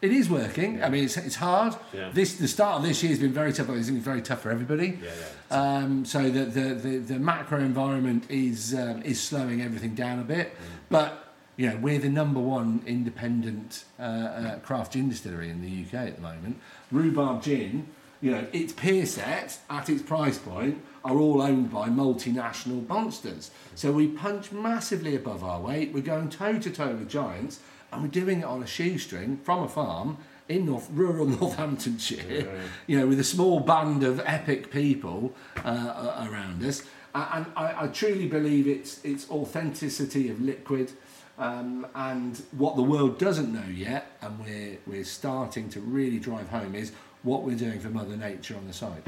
[0.01, 0.83] It is working.
[0.83, 1.75] I mean, it's, it's hard.
[1.93, 2.09] Yeah.
[2.11, 3.69] This the start of this year has been very tough.
[3.69, 4.99] It's very tough for everybody.
[5.01, 5.09] Yeah,
[5.51, 5.75] yeah.
[5.75, 10.23] Um, so the, the, the, the macro environment is um, is slowing everything down a
[10.23, 10.55] bit.
[10.89, 15.85] But you know, we're the number one independent uh, uh, craft gin distillery in the
[15.85, 16.59] UK at the moment.
[16.91, 17.85] Rhubarb Gin,
[18.21, 23.51] you know, its peer set at its price point are all owned by multinational monsters.
[23.75, 25.93] So we punch massively above our weight.
[25.93, 27.59] We're going toe to toe with giants,
[27.91, 30.17] and we're doing it on a shoestring from a farm
[30.47, 35.33] in North, rural Northamptonshire, you know, with a small band of epic people
[35.63, 36.83] uh, around us.
[37.13, 40.91] And I, I truly believe it's, it's authenticity of liquid
[41.37, 46.47] um, and what the world doesn't know yet, and we're, we're starting to really drive
[46.49, 46.91] home, is
[47.23, 49.03] what we're doing for Mother Nature on the site.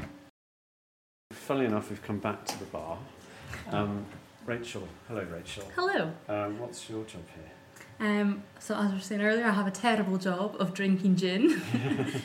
[1.32, 2.98] Funnily enough, we've come back to the bar.
[3.70, 4.04] Um,
[4.46, 5.70] Rachel, hello, Rachel.
[5.74, 6.12] Hello.
[6.28, 7.53] Um, what's your job here?
[8.00, 11.60] Um, so as I was saying earlier, I have a terrible job of drinking gin.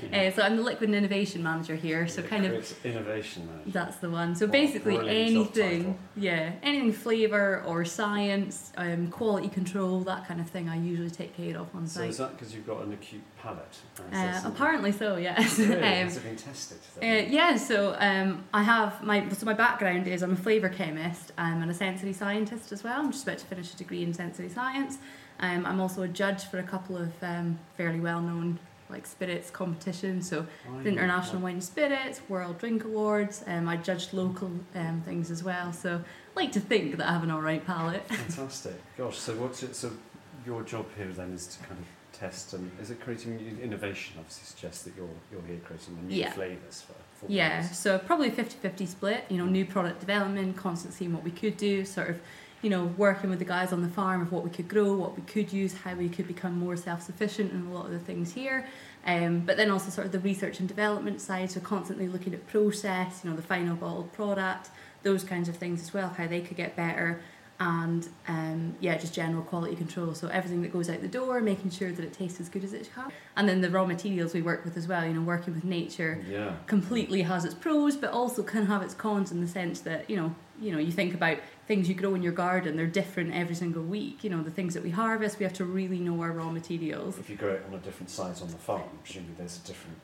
[0.14, 2.08] uh, so I'm the liquid and innovation manager here.
[2.08, 3.72] So kind of innovation manager.
[3.72, 4.36] that's the one.
[4.36, 10.50] So What basically anything, yeah, anything flavour or science, um, quality control, that kind of
[10.50, 10.70] thing.
[10.70, 13.78] I usually take care of on So is that because you've got an acute palate?
[14.12, 15.60] Uh, apparently so, yes.
[15.60, 15.74] Really?
[15.76, 16.80] um, Has it been tested?
[17.02, 21.32] Uh, yeah, so um, I have my so my background is I'm a flavour chemist
[21.38, 23.00] um, and a sensory scientist as well.
[23.00, 24.98] I'm just about to finish a degree in sensory science.
[25.40, 28.60] Um, I'm also a judge for a couple of um, fairly well known
[28.90, 30.28] like spirits competitions.
[30.30, 30.90] So Oh, the.
[30.90, 33.44] International Wine Spirits, World Drink Awards.
[33.48, 35.72] Um, I judged local um, things as well.
[35.72, 36.02] So
[36.36, 38.06] I like to think that I have an all right palate.
[38.08, 38.74] Fantastic.
[38.98, 39.92] Gosh, so what's it, so
[40.46, 41.86] your job here then is to kind of
[42.20, 44.16] test and is it creating innovation?
[44.18, 46.32] Obviously, suggests that you're you're here creating the new Yeah.
[46.32, 46.94] flavours for.
[47.26, 51.32] for Yeah, so probably 50-50 split, you know, new product development, constant seeing what we
[51.32, 52.20] could do, sort of,
[52.62, 55.16] you know, working with the guys on the farm of what we could grow, what
[55.16, 58.34] we could use, how we could become more self-sufficient in a lot of the things
[58.34, 58.68] here.
[59.06, 62.46] Um, but then also sort of the research and development side, so constantly looking at
[62.48, 64.70] process, you know, the final bottled product,
[65.04, 67.22] those kinds of things as well, how they could get better.
[67.60, 70.14] And um, yeah, just general quality control.
[70.14, 72.72] So everything that goes out the door, making sure that it tastes as good as
[72.74, 73.12] it can.
[73.36, 75.06] And then the raw materials we work with as well.
[75.06, 76.54] You know, working with nature, Yeah.
[76.68, 80.16] completely has its pros but also can have its cons in the sense that you
[80.16, 81.38] know you know you think about
[81.68, 84.74] things you grow in your garden they're different every single week you know the things
[84.74, 87.64] that we harvest we have to really know our raw materials If you grow it
[87.68, 89.98] on a different size on the farm, presumably there's a different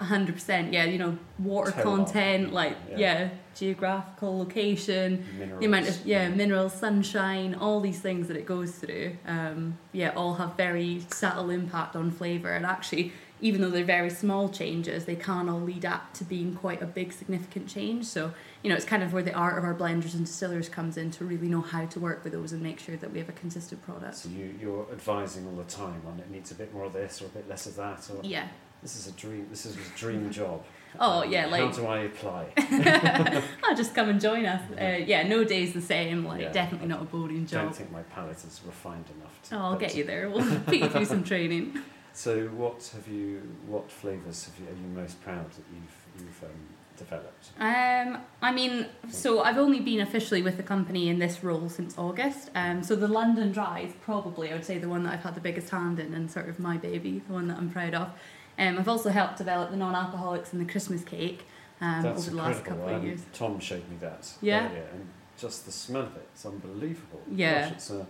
[0.00, 0.72] hundred percent.
[0.72, 2.96] Yeah, you know, water content, like Yeah.
[2.98, 3.28] yeah.
[3.54, 5.60] geographical location, Minerals.
[5.60, 9.16] the amount of yeah minerals, sunshine, all these things that it goes through.
[9.26, 14.10] Um, yeah, all have very subtle impact on flavour, and actually, even though they're very
[14.10, 18.04] small changes, they can all lead up to being quite a big significant change.
[18.04, 18.32] So
[18.62, 21.10] you know, it's kind of where the art of our blenders and distillers comes in
[21.12, 23.32] to really know how to work with those and make sure that we have a
[23.32, 24.16] consistent product.
[24.16, 27.22] So you, you're advising all the time on it needs a bit more of this
[27.22, 28.10] or a bit less of that.
[28.10, 28.48] Or Yeah.
[28.86, 29.48] This is a dream.
[29.50, 30.64] This is a dream job.
[31.00, 32.46] Oh yeah, like How do I apply?
[33.64, 34.62] oh, just come and join us.
[34.80, 36.24] Uh, yeah, no day's the same.
[36.24, 36.52] Like Yeah.
[36.52, 37.58] definitely not a boring job.
[37.58, 39.42] I don't think my palate is refined enough.
[39.48, 40.30] To, Oh, I'll get you there.
[40.34, 41.76] We'll put you through some training.
[42.12, 43.42] So what have you?
[43.66, 44.72] What flavours have you?
[44.72, 46.60] Are you most proud that you've you've um,
[46.96, 47.50] developed?
[47.58, 51.98] Um, I mean, so I've only been officially with the company in this role since
[51.98, 52.52] August.
[52.54, 55.34] Um, so the London Dry is probably, I would say, the one that I've had
[55.34, 58.12] the biggest hand in and sort of my baby, the one that I'm proud of.
[58.58, 61.44] Um, I've also helped develop the non-alcoholics and the Christmas cake
[61.80, 63.20] um, over the last couple of years.
[63.32, 64.68] Tom showed me that Yeah?
[64.68, 67.20] earlier, and just the smell of it, it's unbelievable.
[67.30, 67.62] Yeah.
[67.64, 68.06] Gosh, it's a,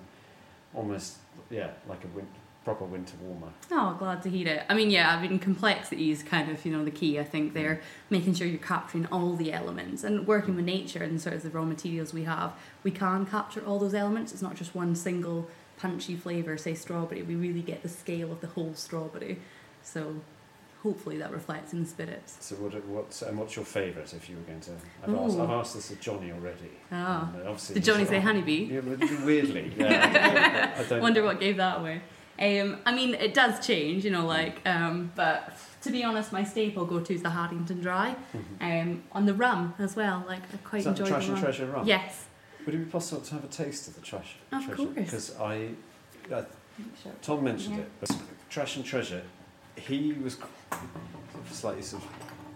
[0.74, 1.16] almost
[1.50, 2.28] yeah, like a win-
[2.64, 3.48] proper winter warmer.
[3.70, 4.64] Oh, glad to hear it.
[4.68, 7.54] I mean, yeah, I mean, complexity is kind of, you know, the key, I think,
[7.54, 7.80] there.
[8.10, 11.50] Making sure you're capturing all the elements and working with nature and sort of the
[11.50, 14.32] raw materials we have, we can capture all those elements.
[14.32, 17.22] It's not just one single punchy flavour, say strawberry.
[17.22, 19.38] We really get the scale of the whole strawberry.
[19.82, 20.16] So
[20.82, 22.36] hopefully that reflects in the spirits.
[22.40, 24.72] So what what and what's your favourite if you were going to?
[25.02, 26.70] I've asked, I've asked this of Johnny already.
[26.92, 27.30] Ah.
[27.34, 28.64] And, uh, obviously Did Johnny say honeybee?
[28.74, 28.80] Yeah,
[29.24, 29.72] weirdly.
[29.78, 30.74] Yeah.
[30.78, 31.00] I don't.
[31.02, 32.02] Wonder what gave that away.
[32.38, 36.44] Um, I mean, it does change, you know, like, um, but to be honest, my
[36.44, 38.14] staple go to is the Harrington Dry.
[38.60, 41.40] Um, on the rum as well, like, I quite Is enjoy Trash the and.
[41.42, 41.86] Treasure rum?
[41.86, 42.26] Yes.
[42.66, 44.36] Would it be possible to have a taste of the trash?
[44.52, 44.76] Of treasure?
[44.76, 44.94] course.
[44.94, 45.68] Because I,
[46.30, 46.42] uh,
[47.22, 47.82] Tom mentioned Yeah.
[47.82, 48.16] it, but
[48.50, 49.22] trash and treasure,
[49.76, 50.38] he was
[51.50, 52.08] slightly sort of,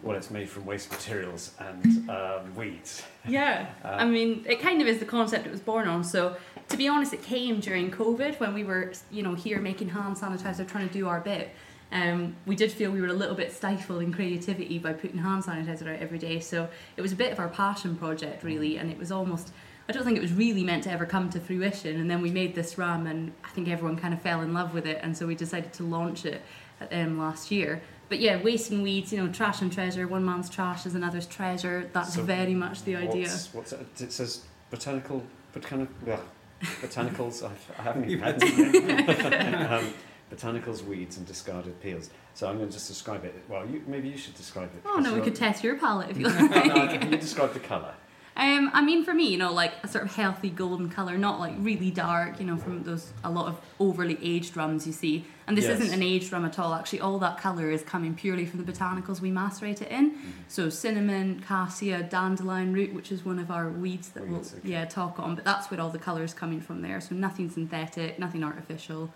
[0.03, 3.03] well, it's made from waste materials and um, weeds.
[3.29, 3.66] Yeah.
[3.85, 6.03] Uh, I mean, it kind of is the concept it was born on.
[6.03, 6.37] So,
[6.71, 10.16] to be honest, it came during COVID when we were, you know, here making hand
[10.16, 11.51] sanitizer, trying to do our bit.
[11.93, 15.45] Um, we did feel we were a little bit stifled in creativity by putting hand
[15.45, 16.41] sanitizer out every day.
[16.41, 19.53] So it was a bit of our passion project, really, and it was almost.
[19.87, 22.01] I don't think it was really meant to ever come to fruition.
[22.01, 24.73] And then we made this rum, and I think everyone kind of fell in love
[24.73, 26.41] with it, and so we decided to launch it
[26.91, 27.83] um, last year.
[28.09, 30.09] But yeah, waste and weeds, you know, trash and treasure.
[30.09, 31.89] One man's trash is another's treasure.
[31.93, 33.28] That's So very much the idea.
[33.28, 33.87] What's, what's it?
[34.01, 35.22] it says botanical,
[35.53, 36.18] botanical, yeah,
[36.83, 37.45] botanicals.
[37.45, 38.43] I've, I haven't even had
[39.72, 39.93] um,
[40.31, 42.11] botanicals, weeds, and discarded peels.
[42.35, 43.35] So I'm going to just describe it.
[43.49, 44.83] Well, you, maybe you should describe it.
[44.85, 47.01] Oh no, we could test your palate if you No, no, like.
[47.01, 47.95] can you describe the colour?
[48.37, 51.41] Um, I mean, for me, you know, like a sort of healthy golden color, not
[51.41, 52.39] like really dark.
[52.41, 55.26] You know, from those a lot of overly aged rums you see.
[55.47, 55.81] And this Yes.
[55.81, 56.72] isn't an aged rum at all.
[56.72, 60.12] Actually, all that color is coming purely from the botanicals we macerate it in.
[60.12, 60.31] Mm-hmm.
[60.47, 64.61] So cinnamon, cassia, dandelion root, which is one of our weeds that we'll okay.
[64.62, 65.35] yeah talk on.
[65.35, 67.01] But that's where all the color is coming from there.
[67.01, 69.12] So nothing synthetic, nothing artificial.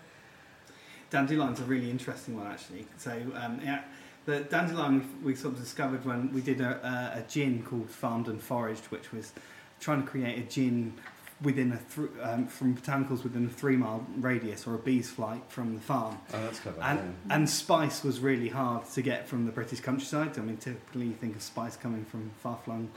[1.09, 2.85] Dandelion's a really interesting one, actually.
[2.97, 3.83] So, um, yeah,
[4.25, 7.89] the dandelion we, we sort of discovered when we did a, a, a gin called
[7.89, 9.33] Farmed and Foraged, which was
[9.79, 10.93] trying to create a gin
[11.41, 15.43] within a th- um, from botanicals within a three mile radius or a bee's flight
[15.49, 16.17] from the farm.
[16.33, 16.81] Oh, that's clever.
[16.81, 20.37] And, and spice was really hard to get from the British countryside.
[20.37, 22.89] I mean, typically you think of spice coming from far flung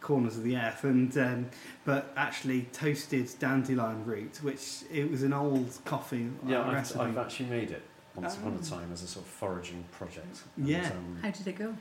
[0.00, 1.50] corners of the earth, and um,
[1.84, 7.00] but actually toasted dandelion root, which it was an old coffee yeah, I've, recipe.
[7.00, 7.82] I've actually made it
[8.16, 8.60] once upon a Oh.
[8.62, 10.42] time as a sort of foraging project.
[10.56, 10.90] And, Yeah.
[10.90, 11.76] um, How did it go?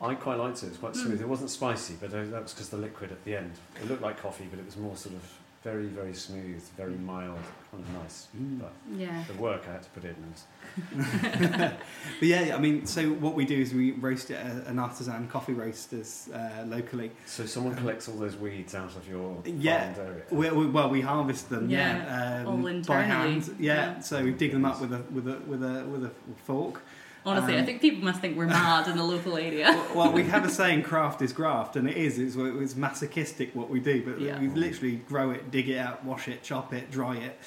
[0.00, 0.66] I quite liked it.
[0.66, 1.02] It was quite Mm.
[1.02, 1.20] smooth.
[1.22, 3.52] It wasn't spicy, but uh, that was because the liquid at the end.
[3.80, 5.22] It looked like coffee, but it was more sort of
[5.64, 7.38] very, very smooth, very mild,
[7.72, 8.28] kind of nice.
[8.36, 8.60] Mm.
[8.60, 9.24] But Yeah.
[9.26, 10.44] the work I had to put in was
[12.20, 15.26] But yeah, I mean, so what we do is we roast it at an artisan
[15.28, 17.10] coffee roasters uh, locally.
[17.26, 19.92] So someone collects all those weeds out of your Yeah.
[19.98, 20.22] area.
[20.30, 21.96] We, we, well, we harvest them, yeah,
[22.42, 23.54] Yeah, um, all by hand.
[23.58, 24.00] Yeah, yeah.
[24.00, 26.10] so we dig them up with a with a with a with a
[26.44, 26.82] fork.
[27.26, 29.76] Honestly, I Um, think people must think we're mad in the local area.
[29.94, 32.18] well, we have a saying, "Craft is graft," and it is.
[32.20, 34.38] It's, it's masochistic what we do, but Yeah.
[34.40, 37.38] we literally grow it, dig it out, wash it, chop it, dry it,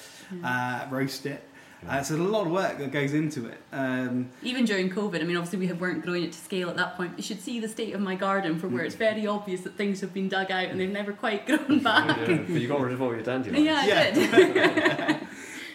[0.44, 1.42] uh, roast it.
[1.88, 3.56] Uh, so there's a lot of work that goes into it.
[3.72, 6.76] Um, Even during COVID, I mean, obviously we had- weren't growing it to scale at
[6.76, 7.12] that point.
[7.16, 10.02] You should see the state of my garden from where it's very obvious that things
[10.02, 12.18] have been dug out and they've never quite grown back.
[12.28, 13.64] Yeah, but you got rid of all your dandelions.
[13.64, 14.10] yeah, I Yeah.
[14.10, 15.16] did.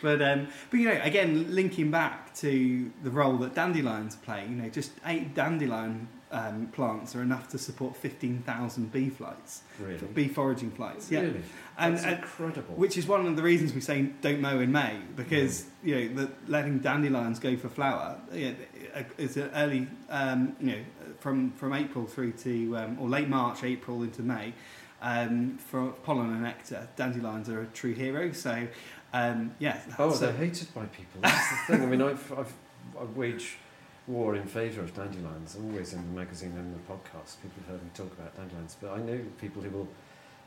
[0.06, 4.56] But um, but you know, again, linking back to the role that dandelions play, you
[4.56, 9.97] know, just eight dandelion um, plants are enough to support fifteen thousand bee flights, Really?
[10.14, 11.10] bee foraging flights.
[11.10, 11.41] Yeah, Really?
[11.80, 12.76] And- That's and- incredible.
[12.76, 16.08] which is one of the reasons we say don't mow in May because you know
[16.26, 18.51] the, letting dandelions go for flower yeah,
[19.18, 20.82] is an early um, you know
[21.20, 24.53] from from April through to um, or late March April into May
[25.01, 28.68] um, for pollen and nectar dandelions are a true hero so
[29.20, 31.22] um, yeah Oh, so- they're hated by people.
[31.22, 31.84] That's the thing.
[31.84, 32.53] I mean, I've, I've
[32.99, 33.57] I wage
[34.07, 35.55] war in favour of dandelions.
[35.55, 38.78] Always in the magazine and the podcast, people have heard me talk about dandelions.
[38.82, 39.88] But I know people who will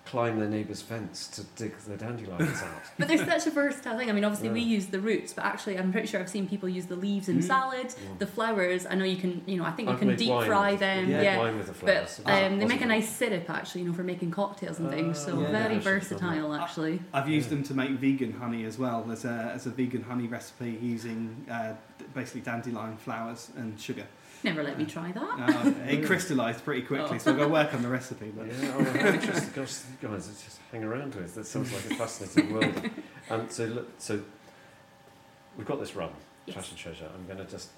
[0.08, 2.82] climb their neighbour's fence to dig their dandelions out.
[2.98, 4.08] But they're such a versatile thing.
[4.08, 6.68] I mean, obviously we use the roots, but actually, I'm pretty sure I've seen people
[6.68, 7.44] use the leaves in Mhm.
[7.44, 7.94] salad.
[8.18, 9.42] The flowers, I know you can.
[9.46, 11.10] You know, I think you I've can deep fry them.
[11.10, 11.38] made Yeah.
[11.38, 12.20] wine with the But flowers.
[12.26, 15.18] Ah, um, they make a nice syrup actually, you know, for making cocktails and things.
[15.18, 15.50] So Ah, yeah.
[15.50, 17.00] very I should've done versatile actually.
[17.12, 17.56] I've used Yeah.
[17.56, 21.44] them to make vegan honey as well as a, as a vegan honey recipe using
[21.50, 21.74] uh,
[22.14, 24.06] basically dandelion flowers and sugar.
[24.44, 25.20] Never let me try that.
[25.66, 27.18] Uh, it crystallised pretty quickly, Oh.
[27.18, 28.32] so I've got to work on the recipe.
[28.36, 29.52] But Yeah, oh, how interesting.
[29.54, 31.34] Gosh, you guys it's just hang around with.
[31.34, 32.90] That sounds like a fascinating world.
[33.30, 34.22] Um, so, look, so
[35.58, 36.08] we've got this rum,
[36.46, 36.54] Yes.
[36.54, 37.10] Trash and Treasure.
[37.14, 37.68] I'm going to just.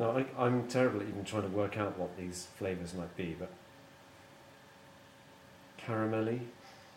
[0.00, 3.36] No, I, I'm terrible at even trying to work out what these flavours might be,
[3.38, 3.50] but
[5.80, 6.40] caramelly.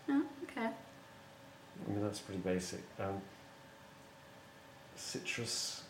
[0.10, 0.66] Oh, okay.
[0.68, 2.82] I mean, that's pretty basic.
[3.00, 3.22] Um,
[4.96, 5.84] citrus.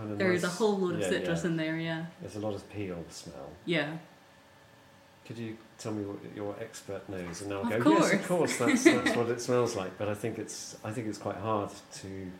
[0.00, 0.50] Kind of There's nice.
[0.52, 1.50] a whole lot of Yeah, citrus yeah.
[1.50, 1.76] in there.
[1.76, 2.04] Yeah.
[2.22, 3.50] There's a lot of peel smell.
[3.66, 3.98] Yeah.
[5.26, 7.42] Could you tell me what your expert knows?
[7.42, 8.12] And I'll Of go, yes, course.
[8.14, 9.98] of course, that's, that's what it smells like.
[9.98, 11.68] But I think it's I think it's quite hard
[12.00, 12.32] to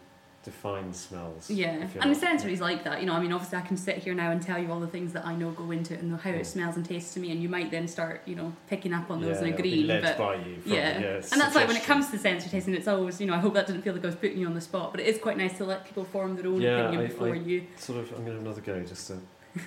[0.42, 1.50] define smells.
[1.50, 3.00] Yeah, and the sensory is like that.
[3.00, 4.86] You know, I mean, obviously, I can sit here now and tell you all the
[4.86, 6.40] things that I know go into it and how Mm.
[6.40, 9.10] it smells and tastes to me, and you might then start, you know, picking up
[9.10, 9.86] on those yeah, and agreeing.
[9.86, 10.56] But by you.
[10.62, 13.26] From, yeah, yeah and that's why when it comes to sensory tasting, it's always, you
[13.26, 15.00] know, I hope that didn't feel like I was putting you on the spot, but
[15.00, 17.38] it is quite nice to let people form their own Yeah, opinion I- before I-
[17.38, 17.66] you.
[17.76, 19.18] sort of, I'm going to have another go just to.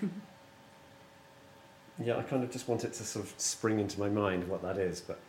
[2.04, 4.62] yeah, I kind of just want it to sort of spring into my mind what
[4.64, 5.20] that is, but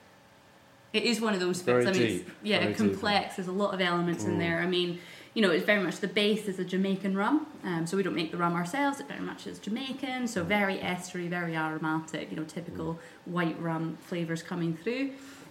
[0.95, 1.99] It is one of those Very bits.
[1.99, 2.77] I mean, deep, it's, yeah, very deep.
[2.79, 3.35] complex.
[3.35, 4.39] There's a lot of elements in Mm.
[4.39, 4.61] there.
[4.61, 5.01] I mean,
[5.35, 7.47] you know, it's very much the base is a Jamaican rum.
[7.65, 9.01] Um, so we don't make the rum ourselves.
[9.01, 10.29] It very much is Jamaican.
[10.29, 12.31] So very estery, very aromatic.
[12.31, 15.11] You know, typical white rum flavors coming through.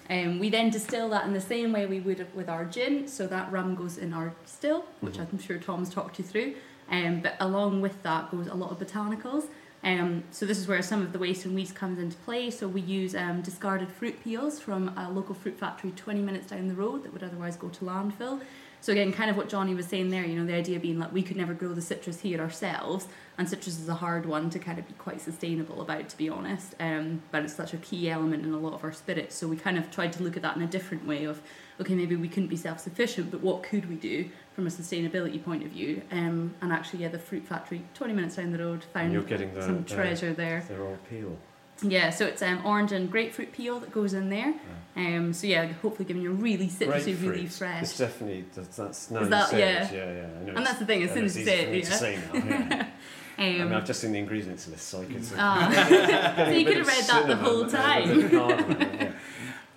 [0.10, 3.08] Um, we then distill that in the same way we would with our gin.
[3.08, 5.28] So that rum goes in our still, which Mhm.
[5.34, 6.56] I'm sure Tom's talked you through.
[6.90, 9.48] Um, but along with that goes a lot of botanicals.
[9.86, 12.50] Um, so this is where some of the waste and waste comes into play.
[12.52, 16.70] So we use um, discarded fruit peels from a local fruit factory 20 minutes down
[16.70, 18.42] the road that would otherwise go to landfill.
[18.84, 21.14] So again, kind of what Johnny was saying there, you know, the idea being like
[21.14, 23.08] we could never grow the citrus here ourselves,
[23.38, 26.28] and citrus is a hard one to kind of be quite sustainable about, to be
[26.28, 26.76] honest.
[26.82, 29.36] Um, but it's such a key element in a lot of our spirits.
[29.36, 31.42] So we kind of tried to look at that in a different way of,
[31.80, 35.64] okay, maybe we couldn't be self-sufficient, but what could we do from a sustainability point
[35.64, 36.02] of view?
[36.12, 39.54] Um, and actually, yeah, the fruit factory, 20 minutes down the road, found you're getting
[39.54, 40.62] the, some the- treasure there.
[40.68, 41.38] They're all peel.
[41.82, 44.54] Yeah, so it's um, orange and grapefruit peel that goes in there.
[44.96, 47.82] Um, so yeah, hopefully giving you a really citrusy, really fresh.
[47.82, 49.88] It's definitely that's, that's now Is you that- say yeah.
[49.88, 49.94] it.
[49.94, 50.14] Yeah,
[50.46, 50.52] yeah.
[50.52, 51.90] I And that's the thing, as soon it's as you easy say it, yeah.
[51.90, 52.46] to say now.
[52.46, 52.88] Yeah.
[53.40, 55.26] I mean, Um, I've just seen the ingredients list, so I could.
[55.26, 56.34] Sort of ah.
[56.38, 58.30] so you could have read that the whole time.
[58.30, 59.16] time.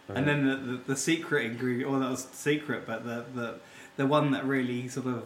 [0.08, 3.54] And then the, the, the secret ingredient, well, that was secret, but the, the,
[3.96, 5.24] the one that really sort of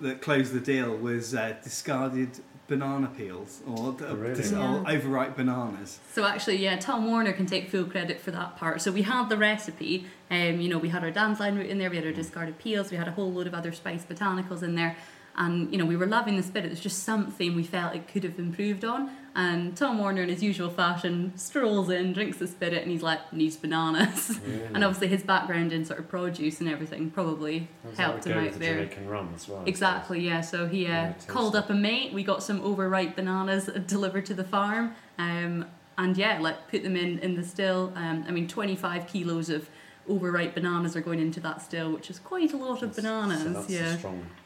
[0.00, 2.30] that closed the deal was uh, discarded
[2.70, 4.34] banana peels or, Oh, really?
[4.36, 5.98] dis- or overripe bananas.
[6.14, 8.80] So actually, yeah, Tom Warner can take full credit for that part.
[8.80, 10.06] So we had the recipe.
[10.30, 11.90] Um, you know, we had our dandelion root in there.
[11.90, 12.90] We had our discarded peels.
[12.90, 14.96] We had a whole load of other spice botanicals in there.
[15.36, 16.66] And you know, we were loving the spirit.
[16.66, 19.10] It was just something we felt it could have improved on.
[19.34, 23.32] And Tom Warner, in his usual fashion, strolls in, drinks the spirit, and he's like,
[23.32, 24.40] "Needs bananas."
[24.74, 28.74] and obviously, his background in sort of produce and everything probably helped him out there.
[28.74, 29.62] Jamaican rum as well.
[29.66, 30.40] Exactly, yeah.
[30.40, 32.12] So he uh, Yeah, called up a mate.
[32.12, 35.66] We got some overripe bananas delivered to the farm, um,
[35.96, 37.92] and yeah, like put them in in the still.
[37.94, 39.68] Um, I mean, twenty five kilos of
[40.10, 42.96] overripe bananas are going into that still, which is quite a lot of suppose.
[42.96, 43.42] bananas.
[43.42, 43.96] So that's yeah.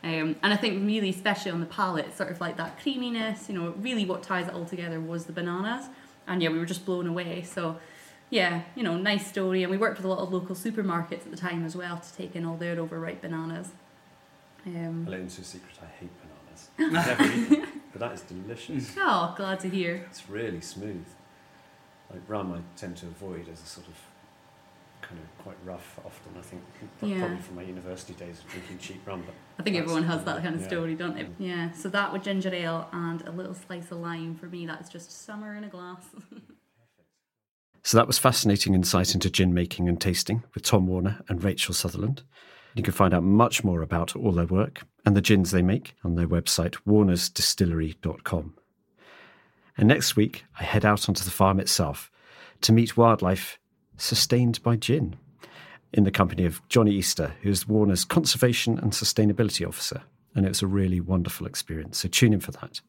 [0.02, 3.48] Um, and I think really, especially on the palate, sort of like that creaminess.
[3.48, 5.86] You know, really what ties it all together was the bananas,
[6.26, 7.42] and yeah, we were just blown away.
[7.42, 7.78] So.
[8.30, 11.30] Yeah, you know, nice story, and we worked with a lot of local supermarkets at
[11.30, 13.68] the time as well to take in all their overripe bananas.
[14.66, 15.78] Um, I'll into a secret.
[15.80, 16.70] I hate bananas.
[16.78, 18.92] Never eaten but that is delicious.
[18.98, 20.04] Oh, glad to hear.
[20.10, 21.06] It's really smooth.
[22.10, 23.94] Like rum, I tend to avoid as a sort of
[25.09, 25.98] kind of quite rough.
[26.05, 26.62] Often, I think
[27.02, 27.18] Yeah.
[27.20, 29.22] probably from my university days of drinking cheap rum.
[29.26, 30.66] But I think everyone has that kind of yeah.
[30.68, 31.24] story, don't they?
[31.24, 31.34] Mm.
[31.38, 31.72] Yeah.
[31.72, 35.11] So that with ginger ale and a little slice of lime for me, that's just
[35.24, 36.05] summer in a glass.
[37.86, 41.74] So that was fascinating insight into gin making and tasting with Tom Warner and Rachel
[41.74, 42.22] Sutherland.
[42.74, 45.94] You can find out much more about all their work and the gins they make
[46.02, 48.55] on their website, warnersdistillery.com.
[49.76, 52.11] And next week, I head out onto the farm itself
[52.62, 53.59] to meet wildlife
[53.97, 55.16] sustained by gin
[55.92, 60.03] in the company of Johnny Easter, who's Warner's Conservation and Sustainability Officer.
[60.34, 61.99] And it was a really wonderful experience.
[61.99, 62.80] So tune in for that.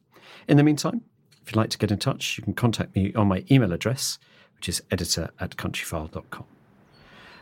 [0.48, 1.02] In the meantime,
[1.42, 4.18] if you'd like to get in touch, you can contact me on my email address,
[4.56, 6.44] which is editor at countryfile.com.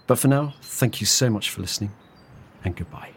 [0.06, 1.92] But for now, thank you so much for listening
[2.62, 3.12] and goodbye.